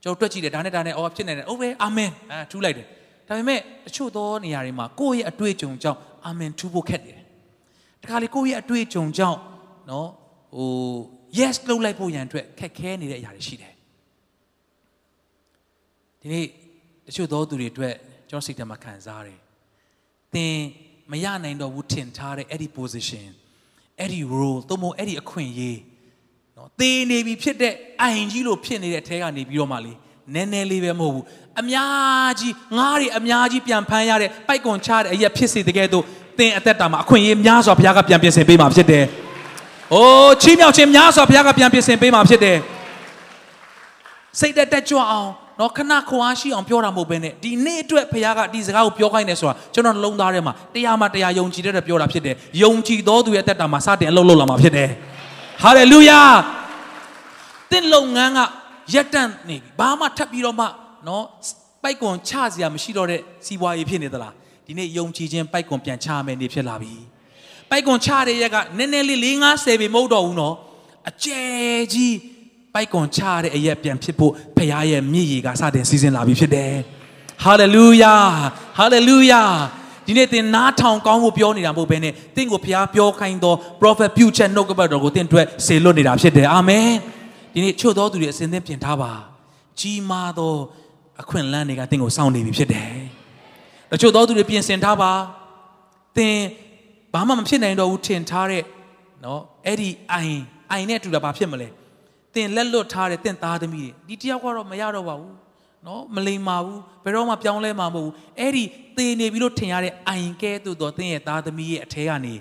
[0.04, 2.86] ကျွန်တော်တွက်ကြည့်တယ်ဒါနဲ့ဒါနဲ့အော်ဖြစ်နေတယ်ဟုတ်ပဲအာမင်အဲထူးလိုက်တယ်
[3.28, 7.19] ဒါပေမဲ့တချို့သောနေရာတွေမှာကိုယ့်ရဲ့အတွေ့အကြုံကြောင့်အာမင်ထူးဖို့ခက်တယ်
[8.04, 9.39] တခါလေကိုယ့်ရဲ့အတွေ့အကြုံကြောင့်
[9.89, 10.10] နော်
[10.56, 10.69] ဟို
[11.39, 13.74] yes လုပ်လိုက်ဖို့ရန်အတွက်ခက်ခဲနေတဲ့အရာတွေရှိတယ်
[16.22, 16.45] ဒီနေ့
[17.08, 17.95] တချို့သောသူတွေအတွက်
[18.30, 19.39] ကျွန်တော်စိတ်ထဲမှာခံစားရတယ်
[20.34, 20.56] သင်
[21.12, 23.30] မရနိုင်တော့ဘူးထင်ထားတဲ့အဲ့ဒီ position
[24.00, 25.80] အဲ့ဒီ role သို့မဟုတ်အဲ့ဒီအခွင့်အရေး
[26.58, 29.94] နော်သေနေပြီဖြစ်တဲ့အိုင်ကြီးလို့ဖြစ်နေတဲ့အထဲကနေပြီးတော့မှလေ
[30.34, 31.26] နည်းနည်းလေးပဲမဟုတ်ဘူး
[31.62, 36.04] အများကြီးငားတွေအများကြီးပြန်ဖမ်းရတဲ့ပိုက်ကွန်ချတဲ့အရက်ဖြစ်စေတကယ်တော့
[36.38, 39.04] သင်အသက်တာမှာအခွင့်အရေးများစွာဘုရားကပြန်ပြင်ဆင်ပေးမှာဖြစ်တယ်။
[39.94, 42.58] အိုးချီးမြှောက်ခြင်းများစွာဘုရားကပြန်ပြင်ဆင်ပေးမှာဖြစ်တယ်။
[44.39, 54.89] စိတ်တက်တက်ကြွအောင် နော်ခဏခွာရှိအောင်ပြောတာမဟုတ်ဘဲနဲ့ဒီနေ့အတွက်ဘုရားကဒီစကားကိုပြောခိုင်းတယ်ဆိုတာကျွန်တော်လုံးသားထဲမှာတရားမှတရားယုံကြည်တဲ့ပြောတာဖြစ်တယ်။ယုံကြည်သောသူရဲ့တက်တာမှာစတင်အလုပ်လုပ်လာမှာဖြစ်တယ်။
[55.63, 56.22] ဟာလေလုယာ။
[57.72, 58.39] သင်လုပ်ငန်းက
[58.93, 60.65] ရက်တန့်နေပြီဘာမှထပ်ပြီးတော့မှ
[61.08, 61.24] နော်
[61.84, 64.34] ပိုက်ကွန်ချစရာမရှိတော့တဲ့စီးပွားရေးဖြစ်နေသလား
[64.65, 66.93] ဒီနေ့ယုံကြည်ခြင်းပိုက်ကွန်ပြန်ချမယ်နေဖြစ်လာပြီ
[67.69, 70.56] ပိုက်ကွန်ချတဲ့ရက်ကနည်းနည်းလေး၄50ပေမဟုတ်တော့ဘူးနော်
[71.10, 72.13] အကျယ်ကြီး
[72.80, 76.74] ပိုက်ကွန်ချတဲ့အရက်ပြန်ဖြစ်ဖို့ဖခင်ရဲ့မြည်ရည်ကစတင်စီစဉ်လာပြီဖြစ်တယ်
[77.44, 78.15] ဟာလေလုယာ
[78.78, 79.44] ဟာလေလုယာ
[80.06, 86.88] ဒီနေ့သင်နားထောင်ကောင်းဖို့ပြောနေတာမဟုတ်ဘဲနဲ့သင်ကိုဖခင်ပြောခိုင်းသော prophet ပြုချက်နှုတ်ကပတ်တော်ကိုသင်အတွက်ဆေလွတ်နေတာဖြစ်တယ်အာမင်
[87.54, 89.12] ဒီနေ့ချို့တော်သူတွေအစဉ်သင်ပြင်ထားပါ
[89.80, 90.54] ကြီးမားသော
[91.22, 92.94] အခွင့်အလမ်းတွေကသင်ကိုစောင့်နေပြီဖြစ်တယ်
[93.92, 95.12] တချို့သောသူတွေပြင်ဆင်ထားပါ
[96.18, 96.36] သင်
[97.13, 98.63] ဘာမှမဖြစ်နိုင်တော့ဘူးထင်ထားတဲ့
[99.26, 100.38] နော်အဲ့ဒီအိုင်
[100.72, 101.68] အိုင်နဲ့တူတာဘာဖြစ်မလဲ
[102.36, 105.36] သင်လက်လွတ်ထားတဲ့သင်သားသမီးတွေဒီတယောက်ကတော့မရတော့ပါဘူး
[105.88, 108.63] နော်မလိမ္မာဘူးဘယ်တော့မှပြောင်းလဲမှာမဟုတ်ဘူးအဲ့ဒီ
[108.98, 112.34] သေနေပြီလို့ထင်ရတဲ့အိုင်ကဲသို့တော့သင်ရဲ့သားသမီးရဲ့အထဲကနေ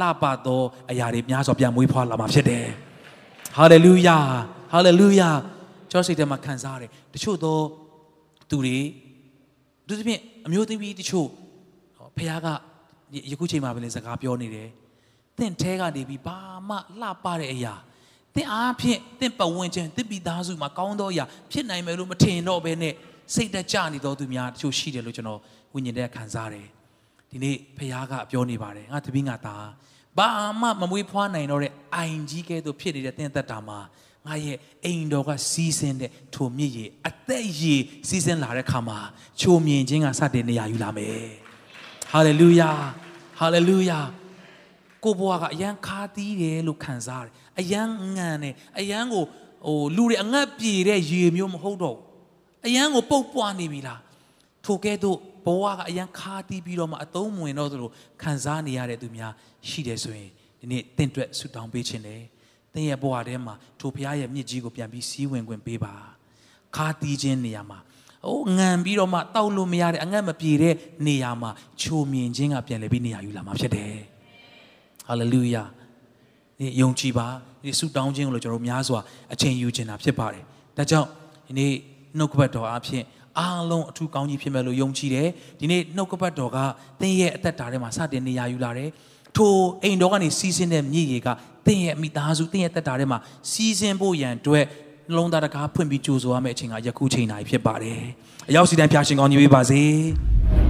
[0.00, 2.66] လှပသောအရာတွေများစွာပြန်မွေးဖွားလာမှာဖြစ်တယ်
[3.56, 4.18] ဟာလေလုယာ
[4.72, 5.30] ဟာလေလုယာ
[5.90, 7.58] ကျောင်းစိတ်ထဲမှာခံစားရတယ်တချို့သော
[8.50, 8.78] သူတွေ
[9.86, 11.28] သူသဖြင့်အမျိုးသမီးတချို့
[12.16, 12.48] ဖခင်က
[13.30, 14.68] ယခုချိန်မှာပဲလေစကားပြောနေတယ်
[15.38, 16.36] တင့်ထဲကနေပြီးဘာ
[16.68, 17.74] မှလှပတဲ့အရာ
[18.36, 22.94] တင့်အားဖြင့်တင့်ပတ်ဝန်းကျင်တင့်မိသားစုမှာကောင်းသောအရာဖြစ်နိုင်မယ်လို့မထင်တော့ဘဲနဲ့
[23.34, 25.40] စိတ်တက်ကြနေတော်သူများတချို့ရှိတယ်လို့ကျွန်တော်
[25.74, 26.66] ဝိညာဉ်ထဲခံစားတယ်
[27.30, 29.66] ဒီနေ့ဖခင်ကပြောနေပါတယ်ငါတပည့်ငါသား
[30.18, 30.28] ဘာ
[30.60, 33.78] မှမမွေးဖွားနိုင်တော့တဲ့အိုင်ကြီးကဲ့သို့ဖြစ်နေတဲ့တင့်သက်တာမှာ
[34.26, 38.98] ငါရဲ့အိမ်တော်ကစီးစင်းတဲ့ထိုမြစ်ရည်အသက်ရည်စီးစင်းလာတဲ့ခါမှာ
[39.40, 41.26] ချိုမြင်ခြင်းကစတင်နေရယူလာမယ်
[42.12, 42.70] ဟာလေလုယာ
[43.38, 43.98] ဟာလေလုယာ
[45.06, 49.24] ကိုဘွားကအရန်ခါသီးတယ်လို့ခံစားတယ်အရန်ငံတယ်အရန်ကို
[49.66, 52.04] ဟိုလူတွေအငတ်ပြေတဲ့ရေမျိုးမဟုတ်တော့ဘူး
[52.66, 54.00] အရန်ကိုပုတ်ပွားနေပြီလား
[54.64, 57.90] ထိုကဲ့သို့ဘဝကအရန်ခါတီးပြီးတော့မှအသုံးဝင်တော့သလို
[58.22, 59.32] ခံစားနေရတဲ့သူများ
[59.68, 62.22] ရှိတယ်ဆိုရင်ဒီနေ့တင့်အတွက်ဆူတောင်းပေးခြင်းတယ်
[62.72, 65.94] သင်ရဲ့ဘဝထဲမှာထိုဘုရားရဲ့မြစ်ကြီးကိုပြန်ပြီးစီးဝင်ခွင့်ပေးပါ
[66.76, 67.78] ခါတီးခြင်းနေရာမှာ
[68.26, 70.74] အိုးငံပြီးတော့မှတောက်လို့မရတဲ့အငတ်မပြေတဲ့
[71.06, 71.50] နေရာမှာ
[71.82, 73.96] ချိုမြင်ခြင်းကပြန်လဲပြီးနေရာယူလာမှာဖြစ်တယ်
[75.08, 75.62] ဟာလေလုယာ
[76.58, 77.26] ဒီယုံကြည်ပါ
[77.64, 79.00] ဒီဆုတောင်းခြင်းကိုလည်းကျွန်တော်တို့များစွာ
[79.32, 80.44] အချိန်ယူခြင်းတာဖြစ်ပါတယ်
[80.76, 81.08] ဒါကြောင့်
[81.46, 81.72] ဒီနေ့
[82.18, 83.02] နှုတ်ကပတ်တော်အဖြစ်
[83.38, 85.28] အားလုံးအထူးကောင်းကြီးဖြစ်မယ်လို့ယုံကြည်တယ်
[85.60, 86.58] ဒီနေ့နှုတ်ကပတ်တော်က
[87.00, 88.90] သင်ရဲ့အသက်တာထဲမှာစတင်နေရာယူလာတယ်
[89.36, 91.28] ထိုအိမ်တော်ကနေစီးဆင်းတဲ့မြည်ရည်က
[91.66, 93.18] သင်ရဲ့မိသားစုသင်ရဲ့တက်တာထဲမှာ
[93.50, 94.64] စီးစင်းဖို့ရန်အတွက်
[95.10, 98.00] နှလုံးသားတကားဖွင့်ပြီးကြိုးဆိုရမယ့်အချိန်ကယခုချိန်နိုင်ဖြစ်ပါတယ်။
[98.48, 99.82] အရောက်စီတိုင်းဖျားရှင်ကောင်းကြီးပေးပါစေ။